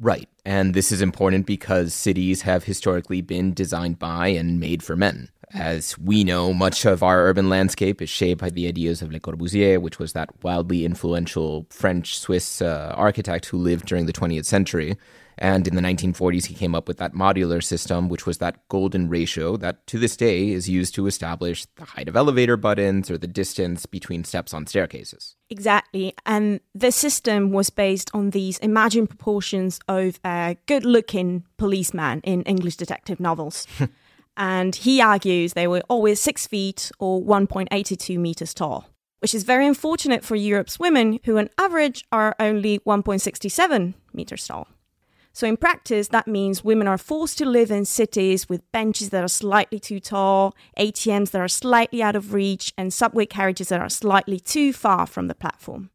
Right. 0.00 0.28
And 0.44 0.74
this 0.74 0.90
is 0.90 1.00
important 1.00 1.46
because 1.46 1.94
cities 1.94 2.42
have 2.42 2.64
historically 2.64 3.20
been 3.20 3.54
designed 3.54 4.00
by 4.00 4.26
and 4.26 4.58
made 4.58 4.82
for 4.82 4.96
men. 4.96 5.28
As 5.52 5.96
we 5.96 6.24
know, 6.24 6.52
much 6.52 6.84
of 6.84 7.04
our 7.04 7.28
urban 7.28 7.48
landscape 7.48 8.02
is 8.02 8.10
shaped 8.10 8.40
by 8.40 8.50
the 8.50 8.66
ideas 8.66 9.00
of 9.00 9.12
Le 9.12 9.20
Corbusier, 9.20 9.80
which 9.80 10.00
was 10.00 10.14
that 10.14 10.30
wildly 10.42 10.84
influential 10.84 11.68
French 11.70 12.18
Swiss 12.18 12.60
uh, 12.60 12.92
architect 12.96 13.46
who 13.46 13.58
lived 13.58 13.86
during 13.86 14.06
the 14.06 14.12
20th 14.12 14.46
century. 14.46 14.96
And 15.38 15.66
in 15.66 15.74
the 15.74 15.80
1940s, 15.80 16.46
he 16.46 16.54
came 16.54 16.74
up 16.74 16.86
with 16.86 16.98
that 16.98 17.12
Modulor 17.12 17.62
system, 17.62 18.08
which 18.08 18.26
was 18.26 18.38
that 18.38 18.66
golden 18.68 19.08
ratio 19.08 19.56
that 19.56 19.86
to 19.88 19.98
this 19.98 20.16
day 20.16 20.50
is 20.50 20.68
used 20.68 20.94
to 20.94 21.06
establish 21.06 21.66
the 21.76 21.84
height 21.84 22.08
of 22.08 22.16
elevator 22.16 22.56
buttons 22.56 23.10
or 23.10 23.18
the 23.18 23.26
distance 23.26 23.86
between 23.86 24.24
steps 24.24 24.54
on 24.54 24.66
staircases. 24.66 25.36
Exactly. 25.50 26.14
And 26.24 26.60
the 26.74 26.92
system 26.92 27.50
was 27.50 27.70
based 27.70 28.10
on 28.14 28.30
these 28.30 28.58
imagined 28.58 29.08
proportions 29.08 29.80
of 29.88 30.20
a 30.24 30.56
good 30.66 30.84
looking 30.84 31.44
policeman 31.56 32.20
in 32.22 32.42
English 32.42 32.76
detective 32.76 33.20
novels. 33.20 33.66
and 34.36 34.74
he 34.74 35.00
argues 35.00 35.52
they 35.52 35.68
were 35.68 35.82
always 35.88 36.20
six 36.20 36.46
feet 36.46 36.90
or 36.98 37.20
1.82 37.22 38.18
meters 38.18 38.54
tall, 38.54 38.88
which 39.18 39.34
is 39.34 39.42
very 39.42 39.66
unfortunate 39.66 40.24
for 40.24 40.36
Europe's 40.36 40.78
women, 40.78 41.18
who 41.24 41.38
on 41.38 41.50
average 41.58 42.04
are 42.12 42.34
only 42.38 42.78
1.67 42.80 43.94
meters 44.12 44.46
tall. 44.46 44.68
So, 45.34 45.48
in 45.48 45.56
practice, 45.56 46.08
that 46.08 46.28
means 46.28 46.62
women 46.62 46.86
are 46.86 46.96
forced 46.96 47.38
to 47.38 47.44
live 47.44 47.72
in 47.72 47.84
cities 47.84 48.48
with 48.48 48.70
benches 48.70 49.10
that 49.10 49.24
are 49.24 49.28
slightly 49.28 49.80
too 49.80 49.98
tall, 49.98 50.54
ATMs 50.78 51.32
that 51.32 51.40
are 51.40 51.48
slightly 51.48 52.04
out 52.04 52.14
of 52.14 52.32
reach, 52.32 52.72
and 52.78 52.92
subway 52.92 53.26
carriages 53.26 53.68
that 53.68 53.80
are 53.80 53.88
slightly 53.88 54.38
too 54.38 54.72
far 54.72 55.08
from 55.08 55.26
the 55.26 55.34
platform. 55.34 55.90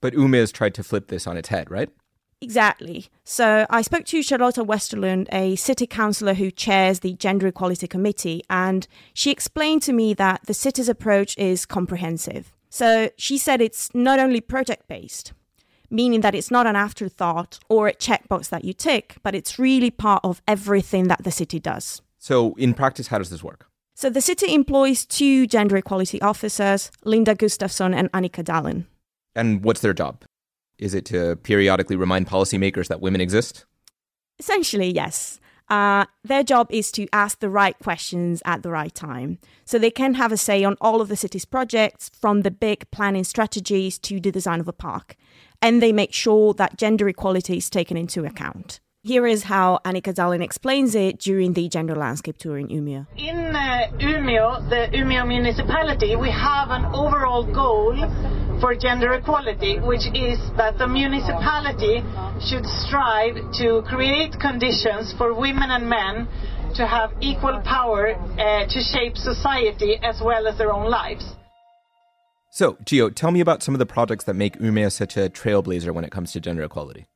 But 0.00 0.14
Umeå 0.14 0.38
has 0.38 0.52
tried 0.52 0.74
to 0.74 0.84
flip 0.84 1.08
this 1.08 1.26
on 1.26 1.36
its 1.36 1.48
head, 1.48 1.72
right? 1.72 1.90
Exactly. 2.40 3.06
So 3.24 3.66
I 3.68 3.82
spoke 3.82 4.04
to 4.06 4.22
Charlotta 4.22 4.64
Westerlund, 4.64 5.26
a 5.32 5.56
city 5.56 5.88
councillor 5.88 6.34
who 6.34 6.52
chairs 6.52 7.00
the 7.00 7.14
Gender 7.14 7.48
Equality 7.48 7.88
Committee, 7.88 8.44
and 8.48 8.86
she 9.12 9.32
explained 9.32 9.82
to 9.82 9.92
me 9.92 10.14
that 10.14 10.42
the 10.46 10.54
city's 10.54 10.88
approach 10.88 11.36
is 11.36 11.66
comprehensive. 11.66 12.52
So 12.68 13.10
she 13.16 13.38
said 13.38 13.60
it's 13.60 13.92
not 13.92 14.20
only 14.20 14.40
project 14.40 14.86
based, 14.86 15.32
meaning 15.92 16.22
that 16.22 16.34
it's 16.34 16.50
not 16.50 16.66
an 16.66 16.74
afterthought 16.74 17.60
or 17.68 17.88
a 17.88 17.94
checkbox 17.94 18.48
that 18.48 18.64
you 18.64 18.72
tick, 18.72 19.16
but 19.22 19.34
it's 19.34 19.58
really 19.58 19.90
part 19.90 20.20
of 20.24 20.42
everything 20.48 21.08
that 21.08 21.22
the 21.22 21.30
city 21.30 21.60
does. 21.60 22.02
So, 22.18 22.54
in 22.54 22.74
practice, 22.74 23.08
how 23.08 23.18
does 23.18 23.30
this 23.30 23.44
work? 23.44 23.66
So, 23.94 24.08
the 24.08 24.20
city 24.20 24.54
employs 24.54 25.04
two 25.04 25.46
gender 25.46 25.76
equality 25.76 26.20
officers, 26.22 26.90
Linda 27.04 27.34
Gustafsson 27.34 27.94
and 27.94 28.10
Annika 28.12 28.42
Dallin. 28.42 28.86
And 29.34 29.62
what's 29.62 29.80
their 29.80 29.92
job? 29.92 30.24
Is 30.78 30.94
it 30.94 31.04
to 31.06 31.36
periodically 31.36 31.96
remind 31.96 32.26
policymakers 32.26 32.88
that 32.88 33.00
women 33.00 33.20
exist? 33.20 33.64
Essentially, 34.38 34.90
yes. 34.90 35.38
Uh, 35.68 36.04
their 36.24 36.42
job 36.42 36.66
is 36.70 36.92
to 36.92 37.06
ask 37.12 37.38
the 37.38 37.48
right 37.48 37.78
questions 37.78 38.42
at 38.44 38.62
the 38.62 38.70
right 38.70 38.94
time. 38.94 39.38
So 39.64 39.78
they 39.78 39.90
can 39.90 40.14
have 40.14 40.32
a 40.32 40.36
say 40.36 40.64
on 40.64 40.76
all 40.80 41.00
of 41.00 41.08
the 41.08 41.16
city's 41.16 41.44
projects, 41.44 42.10
from 42.12 42.42
the 42.42 42.50
big 42.50 42.90
planning 42.90 43.24
strategies 43.24 43.98
to 44.00 44.20
the 44.20 44.32
design 44.32 44.60
of 44.60 44.68
a 44.68 44.72
park. 44.72 45.16
And 45.62 45.80
they 45.80 45.92
make 45.92 46.12
sure 46.12 46.52
that 46.54 46.76
gender 46.76 47.08
equality 47.08 47.56
is 47.56 47.70
taken 47.70 47.96
into 47.96 48.24
account. 48.24 48.80
Here 49.04 49.26
is 49.26 49.44
how 49.44 49.80
Annika 49.84 50.14
Dalin 50.14 50.42
explains 50.42 50.94
it 50.94 51.18
during 51.18 51.54
the 51.54 51.68
gender 51.68 51.96
landscape 51.96 52.38
tour 52.38 52.56
in 52.56 52.68
Umeå. 52.68 53.06
In 53.16 53.36
uh, 53.54 53.90
Umeå, 53.98 54.68
the 54.70 54.96
Umeå 54.96 55.26
municipality, 55.26 56.14
we 56.14 56.30
have 56.30 56.70
an 56.70 56.84
overall 56.94 57.42
goal 57.42 57.96
for 58.60 58.76
gender 58.76 59.12
equality, 59.14 59.80
which 59.80 60.06
is 60.14 60.38
that 60.56 60.78
the 60.78 60.86
municipality 60.86 62.02
should 62.46 62.64
strive 62.64 63.34
to 63.58 63.82
create 63.88 64.38
conditions 64.38 65.12
for 65.18 65.34
women 65.34 65.70
and 65.70 65.88
men 65.88 66.28
to 66.76 66.86
have 66.86 67.10
equal 67.20 67.60
power 67.64 68.14
uh, 68.14 68.66
to 68.68 68.80
shape 68.80 69.16
society 69.16 69.98
as 70.00 70.20
well 70.24 70.46
as 70.46 70.56
their 70.58 70.72
own 70.72 70.88
lives. 70.88 71.24
So, 72.54 72.74
Gio, 72.84 73.10
tell 73.14 73.30
me 73.30 73.40
about 73.40 73.62
some 73.62 73.74
of 73.74 73.78
the 73.78 73.86
projects 73.86 74.24
that 74.24 74.34
make 74.34 74.58
Umeå 74.58 74.92
such 74.92 75.16
a 75.16 75.30
trailblazer 75.30 75.90
when 75.90 76.04
it 76.04 76.10
comes 76.10 76.32
to 76.32 76.40
gender 76.40 76.62
equality. 76.62 77.06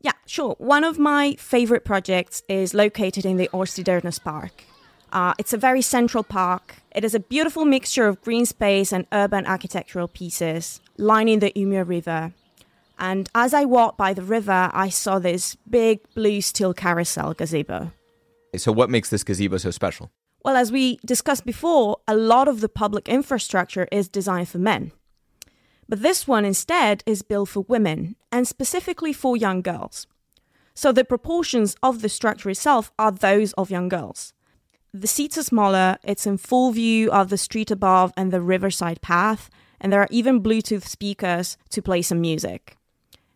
Yeah, 0.00 0.12
sure. 0.24 0.54
One 0.56 0.82
of 0.82 0.98
my 0.98 1.34
favorite 1.34 1.84
projects 1.84 2.42
is 2.48 2.72
located 2.72 3.26
in 3.26 3.36
the 3.36 3.50
Årstidernas 3.52 4.24
Park. 4.24 4.64
Uh, 5.12 5.34
it's 5.36 5.52
a 5.52 5.58
very 5.58 5.82
central 5.82 6.24
park. 6.24 6.76
It 6.92 7.04
is 7.04 7.14
a 7.14 7.20
beautiful 7.20 7.66
mixture 7.66 8.08
of 8.08 8.22
green 8.22 8.46
space 8.46 8.90
and 8.90 9.06
urban 9.12 9.46
architectural 9.46 10.08
pieces 10.08 10.80
lining 10.96 11.40
the 11.40 11.52
Umeå 11.52 11.86
River. 11.86 12.32
And 12.98 13.28
as 13.34 13.52
I 13.52 13.66
walked 13.66 13.98
by 13.98 14.14
the 14.14 14.22
river, 14.22 14.70
I 14.72 14.88
saw 14.88 15.18
this 15.18 15.54
big 15.68 16.00
blue 16.14 16.40
steel 16.40 16.72
carousel 16.72 17.34
gazebo. 17.34 17.92
So, 18.56 18.72
what 18.72 18.88
makes 18.88 19.10
this 19.10 19.22
gazebo 19.22 19.58
so 19.58 19.70
special? 19.70 20.10
Well, 20.48 20.56
as 20.56 20.72
we 20.72 20.98
discussed 21.04 21.44
before, 21.44 21.98
a 22.08 22.16
lot 22.16 22.48
of 22.48 22.62
the 22.62 22.70
public 22.70 23.06
infrastructure 23.06 23.86
is 23.92 24.08
designed 24.08 24.48
for 24.48 24.56
men. 24.56 24.92
But 25.86 26.00
this 26.00 26.26
one 26.26 26.46
instead 26.46 27.02
is 27.04 27.20
built 27.20 27.50
for 27.50 27.66
women 27.68 28.16
and 28.32 28.48
specifically 28.48 29.12
for 29.12 29.36
young 29.36 29.60
girls. 29.60 30.06
So 30.72 30.90
the 30.90 31.04
proportions 31.04 31.76
of 31.82 32.00
the 32.00 32.08
structure 32.08 32.48
itself 32.48 32.90
are 32.98 33.12
those 33.12 33.52
of 33.58 33.70
young 33.70 33.90
girls. 33.90 34.32
The 34.94 35.06
seats 35.06 35.36
are 35.36 35.42
smaller, 35.42 35.98
it's 36.02 36.26
in 36.26 36.38
full 36.38 36.72
view 36.72 37.10
of 37.10 37.28
the 37.28 37.36
street 37.36 37.70
above 37.70 38.14
and 38.16 38.32
the 38.32 38.40
riverside 38.40 39.02
path, 39.02 39.50
and 39.78 39.92
there 39.92 40.00
are 40.00 40.08
even 40.10 40.42
Bluetooth 40.42 40.88
speakers 40.88 41.58
to 41.68 41.82
play 41.82 42.00
some 42.00 42.22
music. 42.22 42.78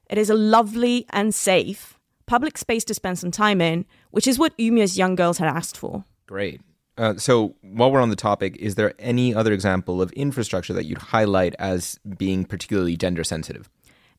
It 0.08 0.16
is 0.16 0.30
a 0.30 0.34
lovely 0.34 1.04
and 1.10 1.34
safe 1.34 1.98
public 2.24 2.56
space 2.56 2.84
to 2.84 2.94
spend 2.94 3.18
some 3.18 3.30
time 3.30 3.60
in, 3.60 3.84
which 4.12 4.26
is 4.26 4.38
what 4.38 4.56
Umeå's 4.56 4.96
young 4.96 5.14
girls 5.14 5.36
had 5.36 5.48
asked 5.48 5.76
for. 5.76 6.06
Great. 6.26 6.62
Uh, 6.98 7.16
so, 7.16 7.54
while 7.62 7.90
we're 7.90 8.00
on 8.00 8.10
the 8.10 8.16
topic, 8.16 8.56
is 8.56 8.74
there 8.74 8.92
any 8.98 9.34
other 9.34 9.52
example 9.52 10.02
of 10.02 10.12
infrastructure 10.12 10.74
that 10.74 10.84
you'd 10.84 10.98
highlight 10.98 11.54
as 11.58 11.98
being 12.18 12.44
particularly 12.44 12.96
gender 12.96 13.24
sensitive? 13.24 13.70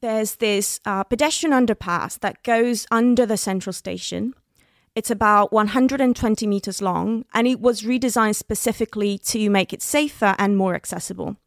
There's 0.02 0.36
this 0.36 0.80
uh, 0.84 1.04
pedestrian 1.04 1.54
underpass 1.54 2.20
that 2.22 2.44
goes 2.44 2.88
under 2.90 3.26
the 3.26 3.38
central 3.38 3.74
station. 3.74 4.34
It's 4.96 5.12
about 5.12 5.54
120 5.54 6.48
meters 6.48 6.82
long, 6.82 7.26
and 7.34 7.48
it 7.48 7.60
was 7.60 7.84
redesigned 7.84 8.36
specifically 8.36 9.18
to 9.20 9.50
make 9.50 9.72
it 9.72 9.82
safer 9.82 10.36
and 10.40 10.58
more 10.58 10.74
accessible. 10.74 11.38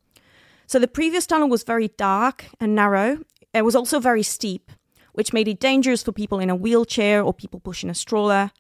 So, 0.69 0.79
the 0.79 0.89
previous 0.89 1.27
tunnel 1.27 1.49
was 1.49 1.65
very 1.65 1.89
dark 1.97 2.47
and 2.61 2.75
narrow. 2.75 3.19
It 3.53 3.65
was 3.65 3.75
also 3.75 3.99
very 3.99 4.23
steep, 4.23 4.71
which 5.13 5.33
made 5.33 5.49
it 5.49 5.59
dangerous 5.59 6.05
for 6.05 6.13
people 6.13 6.39
in 6.39 6.51
a 6.51 6.57
wheelchair 6.57 7.21
or 7.21 7.35
people 7.35 7.59
pushing 7.59 7.91
a 7.91 7.95
stroller. 7.95 8.53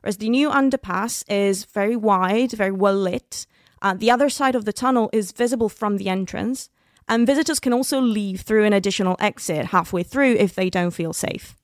Whereas 0.00 0.16
the 0.16 0.28
new 0.28 0.50
underpass 0.50 1.24
is 1.28 1.64
very 1.64 1.96
wide, 1.96 2.52
very 2.52 2.72
well 2.72 2.96
lit. 2.96 3.46
Uh, 3.82 3.94
the 3.94 4.10
other 4.10 4.28
side 4.28 4.54
of 4.54 4.64
the 4.64 4.72
tunnel 4.72 5.10
is 5.12 5.32
visible 5.32 5.68
from 5.68 5.96
the 5.96 6.08
entrance, 6.08 6.68
and 7.08 7.26
visitors 7.26 7.60
can 7.60 7.72
also 7.72 8.00
leave 8.00 8.42
through 8.42 8.64
an 8.64 8.72
additional 8.72 9.16
exit 9.18 9.66
halfway 9.66 10.02
through 10.02 10.34
if 10.34 10.54
they 10.54 10.70
don't 10.70 10.92
feel 10.92 11.12
safe. 11.12 11.56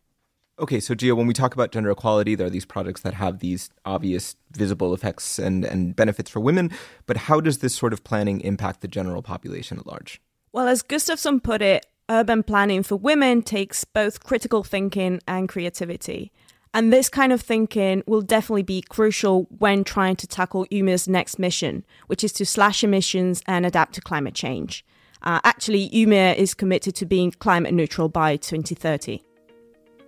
Okay, 0.58 0.80
so 0.80 0.94
Gio, 0.94 1.14
when 1.14 1.26
we 1.26 1.34
talk 1.34 1.52
about 1.52 1.70
gender 1.70 1.90
equality, 1.90 2.34
there 2.34 2.46
are 2.46 2.50
these 2.50 2.64
projects 2.64 3.02
that 3.02 3.12
have 3.12 3.40
these 3.40 3.68
obvious 3.84 4.36
visible 4.52 4.94
effects 4.94 5.38
and, 5.38 5.66
and 5.66 5.94
benefits 5.94 6.30
for 6.30 6.40
women, 6.40 6.70
but 7.04 7.18
how 7.18 7.42
does 7.42 7.58
this 7.58 7.74
sort 7.74 7.92
of 7.92 8.02
planning 8.04 8.40
impact 8.40 8.80
the 8.80 8.88
general 8.88 9.20
population 9.20 9.78
at 9.78 9.86
large? 9.86 10.22
Well, 10.52 10.66
as 10.66 10.82
Gustafsson 10.82 11.42
put 11.42 11.60
it, 11.60 11.84
urban 12.08 12.42
planning 12.42 12.82
for 12.82 12.96
women 12.96 13.42
takes 13.42 13.84
both 13.84 14.24
critical 14.24 14.64
thinking 14.64 15.20
and 15.28 15.46
creativity. 15.46 16.32
And 16.74 16.92
this 16.92 17.08
kind 17.08 17.32
of 17.32 17.40
thinking 17.40 18.02
will 18.06 18.22
definitely 18.22 18.62
be 18.62 18.82
crucial 18.82 19.46
when 19.58 19.84
trying 19.84 20.16
to 20.16 20.26
tackle 20.26 20.66
Umeå's 20.66 21.08
next 21.08 21.38
mission, 21.38 21.84
which 22.06 22.22
is 22.22 22.32
to 22.34 22.44
slash 22.44 22.84
emissions 22.84 23.42
and 23.46 23.64
adapt 23.64 23.94
to 23.94 24.00
climate 24.00 24.34
change. 24.34 24.84
Uh, 25.22 25.40
actually, 25.42 25.88
Umeå 25.90 26.36
is 26.36 26.54
committed 26.54 26.94
to 26.96 27.06
being 27.06 27.30
climate 27.32 27.72
neutral 27.72 28.08
by 28.08 28.36
2030. 28.36 29.22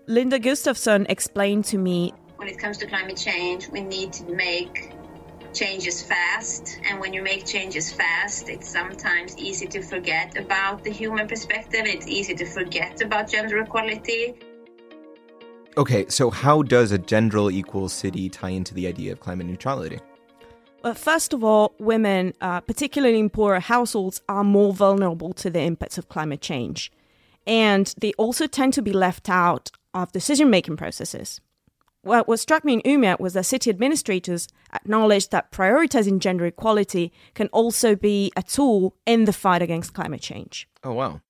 Linda 0.06 0.38
Gustafsson 0.38 1.06
explained 1.08 1.64
to 1.66 1.78
me 1.78 2.12
When 2.36 2.48
it 2.48 2.58
comes 2.58 2.78
to 2.78 2.86
climate 2.86 3.16
change, 3.16 3.68
we 3.68 3.80
need 3.80 4.12
to 4.14 4.24
make 4.24 4.92
changes 5.52 6.02
fast. 6.02 6.78
And 6.88 7.00
when 7.00 7.12
you 7.12 7.22
make 7.22 7.44
changes 7.44 7.92
fast, 7.92 8.48
it's 8.48 8.68
sometimes 8.68 9.36
easy 9.36 9.66
to 9.66 9.82
forget 9.82 10.36
about 10.38 10.84
the 10.84 10.90
human 10.90 11.26
perspective, 11.26 11.82
it's 11.84 12.06
easy 12.06 12.34
to 12.34 12.46
forget 12.46 13.02
about 13.02 13.28
gender 13.28 13.58
equality. 13.58 14.38
Okay, 15.78 16.06
so 16.08 16.28
how 16.28 16.62
does 16.62 16.90
a 16.90 16.98
gender 16.98 17.48
equal 17.52 17.88
city 17.88 18.28
tie 18.28 18.48
into 18.48 18.74
the 18.74 18.88
idea 18.88 19.12
of 19.12 19.20
climate 19.20 19.46
neutrality? 19.46 20.00
Well, 20.82 20.94
first 20.94 21.32
of 21.32 21.44
all, 21.44 21.72
women, 21.78 22.34
uh, 22.40 22.62
particularly 22.62 23.20
in 23.20 23.30
poorer 23.30 23.60
households, 23.60 24.20
are 24.28 24.42
more 24.42 24.74
vulnerable 24.74 25.32
to 25.34 25.48
the 25.48 25.60
impacts 25.60 25.96
of 25.96 26.08
climate 26.08 26.40
change. 26.40 26.90
And 27.46 27.94
they 27.96 28.12
also 28.14 28.48
tend 28.48 28.74
to 28.74 28.82
be 28.82 28.92
left 28.92 29.28
out 29.28 29.70
of 29.94 30.10
decision 30.10 30.50
making 30.50 30.78
processes. 30.78 31.40
Well, 32.02 32.24
what 32.24 32.40
struck 32.40 32.64
me 32.64 32.74
in 32.74 32.80
Umeå 32.80 33.20
was 33.20 33.34
that 33.34 33.46
city 33.46 33.70
administrators 33.70 34.48
acknowledged 34.72 35.30
that 35.30 35.52
prioritizing 35.52 36.18
gender 36.18 36.46
equality 36.46 37.12
can 37.34 37.46
also 37.48 37.94
be 37.94 38.32
a 38.34 38.42
tool 38.42 38.96
in 39.06 39.26
the 39.26 39.32
fight 39.32 39.62
against 39.62 39.94
climate 39.94 40.22
change. 40.22 40.68
Oh, 40.82 40.92
wow. 40.92 41.20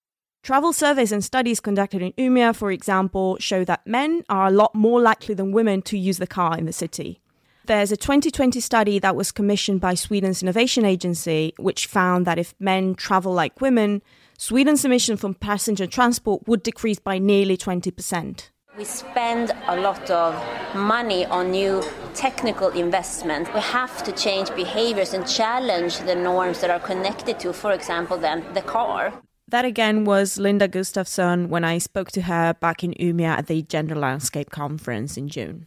Travel 0.48 0.72
surveys 0.72 1.12
and 1.12 1.22
studies 1.22 1.60
conducted 1.60 2.00
in 2.00 2.14
Umeå, 2.14 2.56
for 2.56 2.72
example, 2.72 3.36
show 3.38 3.66
that 3.66 3.86
men 3.86 4.24
are 4.30 4.46
a 4.46 4.50
lot 4.50 4.74
more 4.74 4.98
likely 4.98 5.34
than 5.34 5.52
women 5.52 5.82
to 5.82 5.98
use 5.98 6.16
the 6.16 6.26
car 6.26 6.56
in 6.56 6.64
the 6.64 6.72
city. 6.72 7.20
There's 7.66 7.92
a 7.92 7.98
2020 7.98 8.58
study 8.58 8.98
that 8.98 9.14
was 9.14 9.30
commissioned 9.30 9.82
by 9.82 9.92
Sweden's 9.92 10.42
Innovation 10.42 10.86
Agency, 10.86 11.52
which 11.58 11.86
found 11.86 12.26
that 12.26 12.38
if 12.38 12.54
men 12.58 12.94
travel 12.94 13.34
like 13.34 13.60
women, 13.60 14.00
Sweden's 14.38 14.86
emission 14.86 15.18
from 15.18 15.34
passenger 15.34 15.86
transport 15.86 16.48
would 16.48 16.62
decrease 16.62 16.98
by 16.98 17.18
nearly 17.18 17.58
20%. 17.58 18.48
We 18.78 18.84
spend 18.84 19.52
a 19.66 19.78
lot 19.78 20.08
of 20.08 20.34
money 20.74 21.26
on 21.26 21.50
new 21.50 21.82
technical 22.14 22.68
investment. 22.70 23.52
We 23.52 23.60
have 23.60 24.02
to 24.04 24.12
change 24.12 24.48
behaviors 24.54 25.12
and 25.12 25.28
challenge 25.28 25.98
the 25.98 26.14
norms 26.14 26.62
that 26.62 26.70
are 26.70 26.80
connected 26.80 27.38
to, 27.40 27.52
for 27.52 27.72
example, 27.72 28.16
then 28.16 28.46
the 28.54 28.62
car. 28.62 29.12
That 29.48 29.64
again 29.64 30.04
was 30.04 30.38
Linda 30.38 30.68
Gustafsson 30.68 31.48
when 31.48 31.64
I 31.64 31.78
spoke 31.78 32.10
to 32.12 32.22
her 32.22 32.52
back 32.54 32.84
in 32.84 32.92
Umeå 32.94 33.28
at 33.28 33.46
the 33.46 33.62
Gender 33.62 33.94
Landscape 33.94 34.50
Conference 34.50 35.16
in 35.16 35.28
June. 35.28 35.66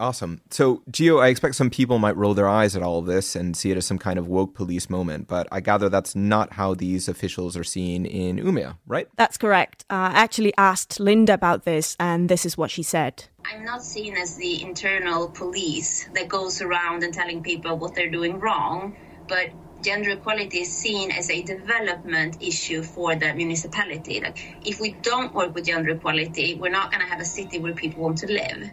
Awesome. 0.00 0.40
So, 0.50 0.82
Gio, 0.90 1.20
I 1.20 1.28
expect 1.28 1.56
some 1.56 1.70
people 1.70 1.98
might 1.98 2.16
roll 2.16 2.34
their 2.34 2.48
eyes 2.48 2.76
at 2.76 2.82
all 2.82 2.98
of 2.98 3.06
this 3.06 3.34
and 3.34 3.56
see 3.56 3.72
it 3.72 3.76
as 3.76 3.86
some 3.86 3.98
kind 3.98 4.18
of 4.18 4.28
woke 4.28 4.54
police 4.54 4.88
moment, 4.88 5.26
but 5.26 5.48
I 5.50 5.60
gather 5.60 5.88
that's 5.88 6.14
not 6.14 6.52
how 6.52 6.74
these 6.74 7.08
officials 7.08 7.56
are 7.56 7.64
seen 7.64 8.06
in 8.06 8.38
Umeå, 8.38 8.76
right? 8.86 9.08
That's 9.16 9.36
correct. 9.36 9.84
Uh, 9.90 10.10
I 10.12 10.18
actually 10.18 10.52
asked 10.56 11.00
Linda 11.00 11.34
about 11.34 11.64
this, 11.64 11.96
and 11.98 12.28
this 12.28 12.46
is 12.46 12.56
what 12.56 12.70
she 12.70 12.82
said. 12.82 13.24
I'm 13.44 13.64
not 13.64 13.82
seen 13.82 14.16
as 14.16 14.36
the 14.36 14.62
internal 14.62 15.28
police 15.28 16.08
that 16.14 16.28
goes 16.28 16.60
around 16.62 17.02
and 17.02 17.12
telling 17.12 17.42
people 17.42 17.76
what 17.76 17.96
they're 17.96 18.10
doing 18.10 18.38
wrong, 18.38 18.96
but 19.28 19.50
gender 19.82 20.10
equality 20.10 20.58
is 20.58 20.72
seen 20.72 21.10
as 21.10 21.30
a 21.30 21.42
development 21.42 22.38
issue 22.40 22.82
for 22.82 23.14
the 23.14 23.34
municipality. 23.34 24.20
Like, 24.20 24.38
if 24.64 24.80
we 24.80 24.92
don't 25.02 25.34
work 25.34 25.54
with 25.54 25.66
gender 25.66 25.90
equality, 25.90 26.54
we're 26.54 26.70
not 26.70 26.90
going 26.90 27.02
to 27.02 27.06
have 27.06 27.20
a 27.20 27.24
city 27.24 27.58
where 27.58 27.74
people 27.74 28.02
want 28.02 28.18
to 28.18 28.26
live. 28.26 28.70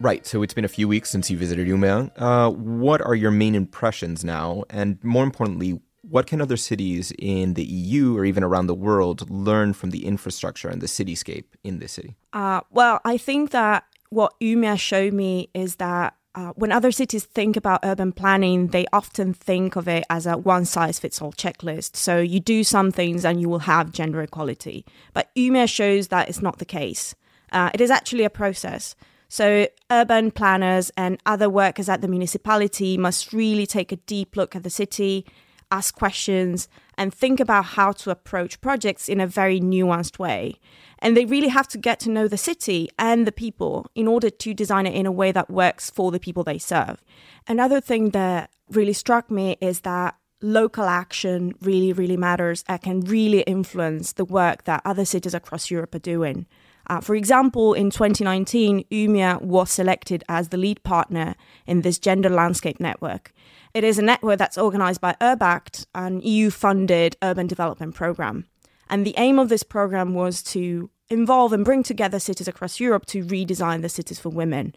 Right. 0.00 0.26
So 0.26 0.42
it's 0.42 0.54
been 0.54 0.64
a 0.64 0.68
few 0.68 0.88
weeks 0.88 1.10
since 1.10 1.30
you 1.30 1.36
visited 1.36 1.68
Umeå. 1.68 2.10
Uh, 2.16 2.50
what 2.50 3.02
are 3.02 3.14
your 3.14 3.30
main 3.30 3.54
impressions 3.54 4.24
now? 4.24 4.64
And 4.70 4.98
more 5.04 5.24
importantly, 5.24 5.78
what 6.02 6.26
can 6.26 6.40
other 6.40 6.56
cities 6.56 7.12
in 7.18 7.54
the 7.54 7.64
EU 7.64 8.16
or 8.16 8.24
even 8.24 8.42
around 8.42 8.66
the 8.66 8.74
world 8.74 9.30
learn 9.30 9.74
from 9.74 9.90
the 9.90 10.06
infrastructure 10.06 10.68
and 10.68 10.80
the 10.80 10.86
cityscape 10.86 11.44
in 11.62 11.78
this 11.78 11.92
city? 11.92 12.16
Uh, 12.32 12.62
well, 12.70 13.00
I 13.04 13.18
think 13.18 13.50
that 13.50 13.84
what 14.08 14.34
Umeå 14.40 14.78
showed 14.78 15.12
me 15.12 15.50
is 15.54 15.76
that 15.76 16.14
uh, 16.34 16.52
when 16.54 16.70
other 16.70 16.92
cities 16.92 17.24
think 17.24 17.56
about 17.56 17.80
urban 17.82 18.12
planning, 18.12 18.68
they 18.68 18.86
often 18.92 19.34
think 19.34 19.76
of 19.76 19.88
it 19.88 20.04
as 20.08 20.26
a 20.26 20.36
one 20.36 20.64
size 20.64 20.98
fits 20.98 21.20
all 21.20 21.32
checklist. 21.32 21.96
So 21.96 22.18
you 22.18 22.38
do 22.38 22.62
some 22.62 22.92
things 22.92 23.24
and 23.24 23.40
you 23.40 23.48
will 23.48 23.60
have 23.60 23.92
gender 23.92 24.22
equality. 24.22 24.84
But 25.12 25.34
Umeå 25.34 25.68
shows 25.68 26.08
that 26.08 26.28
it's 26.28 26.42
not 26.42 26.58
the 26.58 26.64
case. 26.64 27.14
Uh, 27.50 27.70
it 27.74 27.80
is 27.80 27.90
actually 27.90 28.24
a 28.24 28.30
process. 28.30 28.94
So, 29.28 29.68
urban 29.92 30.32
planners 30.32 30.90
and 30.96 31.20
other 31.24 31.48
workers 31.48 31.88
at 31.88 32.00
the 32.00 32.08
municipality 32.08 32.98
must 32.98 33.32
really 33.32 33.64
take 33.64 33.92
a 33.92 33.96
deep 33.96 34.36
look 34.36 34.56
at 34.56 34.64
the 34.64 34.70
city, 34.70 35.24
ask 35.70 35.94
questions, 35.94 36.68
and 37.00 37.14
think 37.14 37.40
about 37.40 37.64
how 37.64 37.92
to 37.92 38.10
approach 38.10 38.60
projects 38.60 39.08
in 39.08 39.22
a 39.22 39.26
very 39.26 39.58
nuanced 39.58 40.18
way. 40.18 40.60
And 40.98 41.16
they 41.16 41.24
really 41.24 41.48
have 41.48 41.66
to 41.68 41.78
get 41.78 41.98
to 42.00 42.10
know 42.10 42.28
the 42.28 42.36
city 42.36 42.90
and 42.98 43.26
the 43.26 43.32
people 43.32 43.86
in 43.94 44.06
order 44.06 44.28
to 44.28 44.52
design 44.52 44.86
it 44.86 44.94
in 44.94 45.06
a 45.06 45.10
way 45.10 45.32
that 45.32 45.48
works 45.48 45.88
for 45.88 46.10
the 46.10 46.20
people 46.20 46.44
they 46.44 46.58
serve. 46.58 47.02
Another 47.48 47.80
thing 47.80 48.10
that 48.10 48.50
really 48.68 48.92
struck 48.92 49.30
me 49.30 49.56
is 49.62 49.80
that 49.80 50.14
local 50.42 50.84
action 50.84 51.54
really, 51.62 51.94
really 51.94 52.18
matters 52.18 52.64
and 52.68 52.82
can 52.82 53.00
really 53.00 53.40
influence 53.42 54.12
the 54.12 54.26
work 54.26 54.64
that 54.64 54.82
other 54.84 55.06
cities 55.06 55.32
across 55.32 55.70
Europe 55.70 55.94
are 55.94 56.00
doing. 56.00 56.44
Uh, 56.90 57.00
for 57.00 57.14
example, 57.14 57.72
in 57.72 57.88
2019, 57.88 58.84
Umeå 58.90 59.40
was 59.42 59.70
selected 59.70 60.24
as 60.28 60.48
the 60.48 60.56
lead 60.56 60.82
partner 60.82 61.36
in 61.64 61.82
this 61.82 62.00
gender 62.00 62.28
landscape 62.28 62.80
network. 62.80 63.32
It 63.74 63.84
is 63.84 63.96
a 63.96 64.02
network 64.02 64.40
that's 64.40 64.58
organized 64.58 65.00
by 65.00 65.14
URBACT, 65.20 65.86
an 65.94 66.20
EU 66.22 66.50
funded 66.50 67.16
urban 67.22 67.46
development 67.46 67.94
program. 67.94 68.46
And 68.88 69.06
the 69.06 69.14
aim 69.18 69.38
of 69.38 69.48
this 69.48 69.62
program 69.62 70.14
was 70.14 70.42
to 70.54 70.90
involve 71.08 71.52
and 71.52 71.64
bring 71.64 71.84
together 71.84 72.18
cities 72.18 72.48
across 72.48 72.80
Europe 72.80 73.06
to 73.06 73.24
redesign 73.24 73.82
the 73.82 73.88
cities 73.88 74.18
for 74.18 74.30
women. 74.30 74.74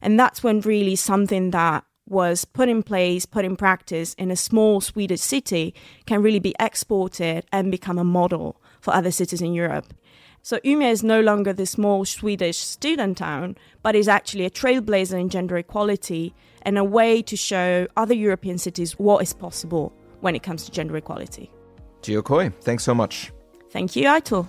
And 0.00 0.20
that's 0.20 0.44
when 0.44 0.60
really 0.60 0.94
something 0.94 1.50
that 1.50 1.82
was 2.08 2.44
put 2.44 2.68
in 2.68 2.84
place, 2.84 3.26
put 3.26 3.44
in 3.44 3.56
practice 3.56 4.14
in 4.14 4.30
a 4.30 4.36
small 4.36 4.80
Swedish 4.80 5.20
city 5.20 5.74
can 6.06 6.22
really 6.22 6.38
be 6.38 6.54
exported 6.60 7.44
and 7.50 7.72
become 7.72 7.98
a 7.98 8.04
model 8.04 8.62
for 8.80 8.94
other 8.94 9.10
cities 9.10 9.42
in 9.42 9.52
Europe. 9.52 9.92
So 10.46 10.58
Umeå 10.58 10.92
is 10.92 11.02
no 11.02 11.20
longer 11.20 11.52
the 11.52 11.66
small 11.66 12.04
Swedish 12.04 12.58
student 12.58 13.18
town, 13.18 13.56
but 13.82 13.96
is 13.96 14.06
actually 14.06 14.44
a 14.44 14.48
trailblazer 14.50 15.18
in 15.18 15.28
gender 15.28 15.56
equality 15.56 16.36
and 16.62 16.78
a 16.78 16.84
way 16.84 17.20
to 17.22 17.36
show 17.36 17.88
other 17.96 18.14
European 18.14 18.56
cities 18.56 18.92
what 18.96 19.24
is 19.24 19.32
possible 19.32 19.92
when 20.20 20.36
it 20.36 20.44
comes 20.44 20.64
to 20.64 20.70
gender 20.70 20.96
equality. 20.96 21.50
Gio 22.00 22.22
Coi, 22.22 22.50
thanks 22.60 22.84
so 22.84 22.94
much. 22.94 23.32
Thank 23.70 23.96
you, 23.96 24.04
Aitor. 24.04 24.46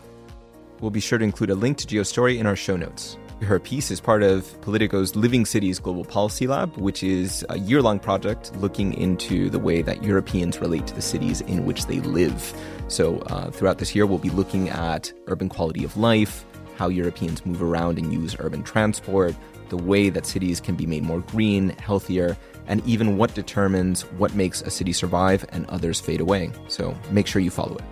We'll 0.81 0.91
be 0.91 0.99
sure 0.99 1.17
to 1.17 1.25
include 1.25 1.49
a 1.49 1.55
link 1.55 1.77
to 1.79 1.87
Gio's 1.87 2.09
story 2.09 2.37
in 2.37 2.45
our 2.45 2.55
show 2.55 2.77
notes. 2.77 3.17
Her 3.41 3.59
piece 3.59 3.91
is 3.91 4.01
part 4.01 4.23
of 4.23 4.59
Politico's 4.61 5.15
Living 5.15 5.45
Cities 5.45 5.77
Global 5.77 6.03
Policy 6.03 6.47
Lab, 6.47 6.75
which 6.75 7.03
is 7.03 7.45
a 7.49 7.59
year 7.59 7.83
long 7.83 7.99
project 7.99 8.51
looking 8.57 8.93
into 8.95 9.51
the 9.51 9.59
way 9.59 9.83
that 9.83 10.03
Europeans 10.03 10.59
relate 10.59 10.87
to 10.87 10.95
the 10.95 11.03
cities 11.03 11.41
in 11.41 11.63
which 11.63 11.85
they 11.85 11.99
live. 11.99 12.51
So, 12.87 13.19
uh, 13.27 13.51
throughout 13.51 13.77
this 13.77 13.93
year, 13.93 14.07
we'll 14.07 14.17
be 14.17 14.31
looking 14.31 14.69
at 14.69 15.13
urban 15.27 15.49
quality 15.49 15.83
of 15.83 15.95
life, 15.95 16.45
how 16.77 16.87
Europeans 16.87 17.45
move 17.45 17.61
around 17.61 17.99
and 17.99 18.11
use 18.11 18.35
urban 18.39 18.63
transport, 18.63 19.35
the 19.69 19.77
way 19.77 20.09
that 20.09 20.25
cities 20.25 20.59
can 20.59 20.75
be 20.75 20.87
made 20.87 21.03
more 21.03 21.19
green, 21.19 21.69
healthier, 21.77 22.35
and 22.65 22.83
even 22.87 23.17
what 23.17 23.35
determines 23.35 24.01
what 24.17 24.33
makes 24.33 24.63
a 24.63 24.71
city 24.71 24.93
survive 24.93 25.45
and 25.49 25.67
others 25.67 25.99
fade 25.99 26.21
away. 26.21 26.49
So, 26.69 26.97
make 27.11 27.27
sure 27.27 27.39
you 27.39 27.51
follow 27.51 27.75
it. 27.75 27.83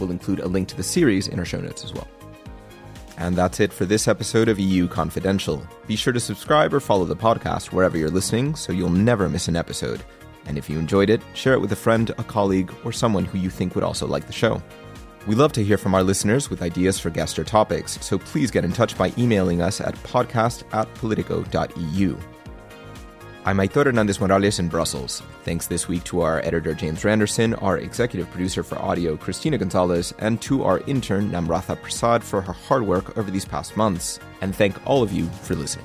We'll 0.00 0.10
include 0.10 0.40
a 0.40 0.48
link 0.48 0.68
to 0.68 0.76
the 0.76 0.82
series 0.82 1.28
in 1.28 1.38
our 1.38 1.44
show 1.44 1.60
notes 1.60 1.84
as 1.84 1.92
well. 1.92 2.08
And 3.16 3.36
that's 3.36 3.60
it 3.60 3.72
for 3.72 3.84
this 3.84 4.08
episode 4.08 4.48
of 4.48 4.58
EU 4.58 4.88
Confidential. 4.88 5.66
Be 5.86 5.96
sure 5.96 6.12
to 6.12 6.20
subscribe 6.20 6.74
or 6.74 6.80
follow 6.80 7.04
the 7.04 7.16
podcast 7.16 7.72
wherever 7.72 7.96
you're 7.96 8.10
listening 8.10 8.54
so 8.54 8.72
you'll 8.72 8.88
never 8.90 9.28
miss 9.28 9.48
an 9.48 9.56
episode. 9.56 10.02
And 10.46 10.58
if 10.58 10.68
you 10.68 10.78
enjoyed 10.78 11.10
it, 11.10 11.22
share 11.34 11.54
it 11.54 11.60
with 11.60 11.72
a 11.72 11.76
friend, 11.76 12.10
a 12.18 12.24
colleague, 12.24 12.72
or 12.84 12.92
someone 12.92 13.24
who 13.24 13.38
you 13.38 13.50
think 13.50 13.74
would 13.74 13.84
also 13.84 14.06
like 14.06 14.26
the 14.26 14.32
show. 14.32 14.62
We 15.26 15.34
love 15.34 15.52
to 15.52 15.64
hear 15.64 15.78
from 15.78 15.94
our 15.94 16.02
listeners 16.02 16.50
with 16.50 16.60
ideas 16.60 16.98
for 16.98 17.08
guest 17.08 17.38
or 17.38 17.44
topics, 17.44 17.98
so 18.04 18.18
please 18.18 18.50
get 18.50 18.64
in 18.64 18.72
touch 18.72 18.98
by 18.98 19.12
emailing 19.16 19.62
us 19.62 19.80
at 19.80 19.94
podcast 20.02 20.64
at 20.74 20.92
politico.eu. 20.94 22.18
I'm 23.46 23.58
Aitor 23.58 23.84
Hernandez 23.84 24.20
Morales 24.20 24.58
in 24.58 24.68
Brussels. 24.68 25.22
Thanks 25.42 25.66
this 25.66 25.86
week 25.86 26.02
to 26.04 26.22
our 26.22 26.40
editor 26.46 26.72
James 26.72 27.02
Randerson, 27.02 27.62
our 27.62 27.76
executive 27.76 28.30
producer 28.30 28.62
for 28.62 28.78
audio 28.78 29.18
Christina 29.18 29.58
Gonzalez, 29.58 30.14
and 30.18 30.40
to 30.40 30.64
our 30.64 30.78
intern 30.86 31.30
Namratha 31.30 31.76
Prasad 31.82 32.24
for 32.24 32.40
her 32.40 32.54
hard 32.54 32.86
work 32.86 33.18
over 33.18 33.30
these 33.30 33.44
past 33.44 33.76
months. 33.76 34.18
And 34.40 34.56
thank 34.56 34.74
all 34.86 35.02
of 35.02 35.12
you 35.12 35.26
for 35.42 35.54
listening. 35.54 35.84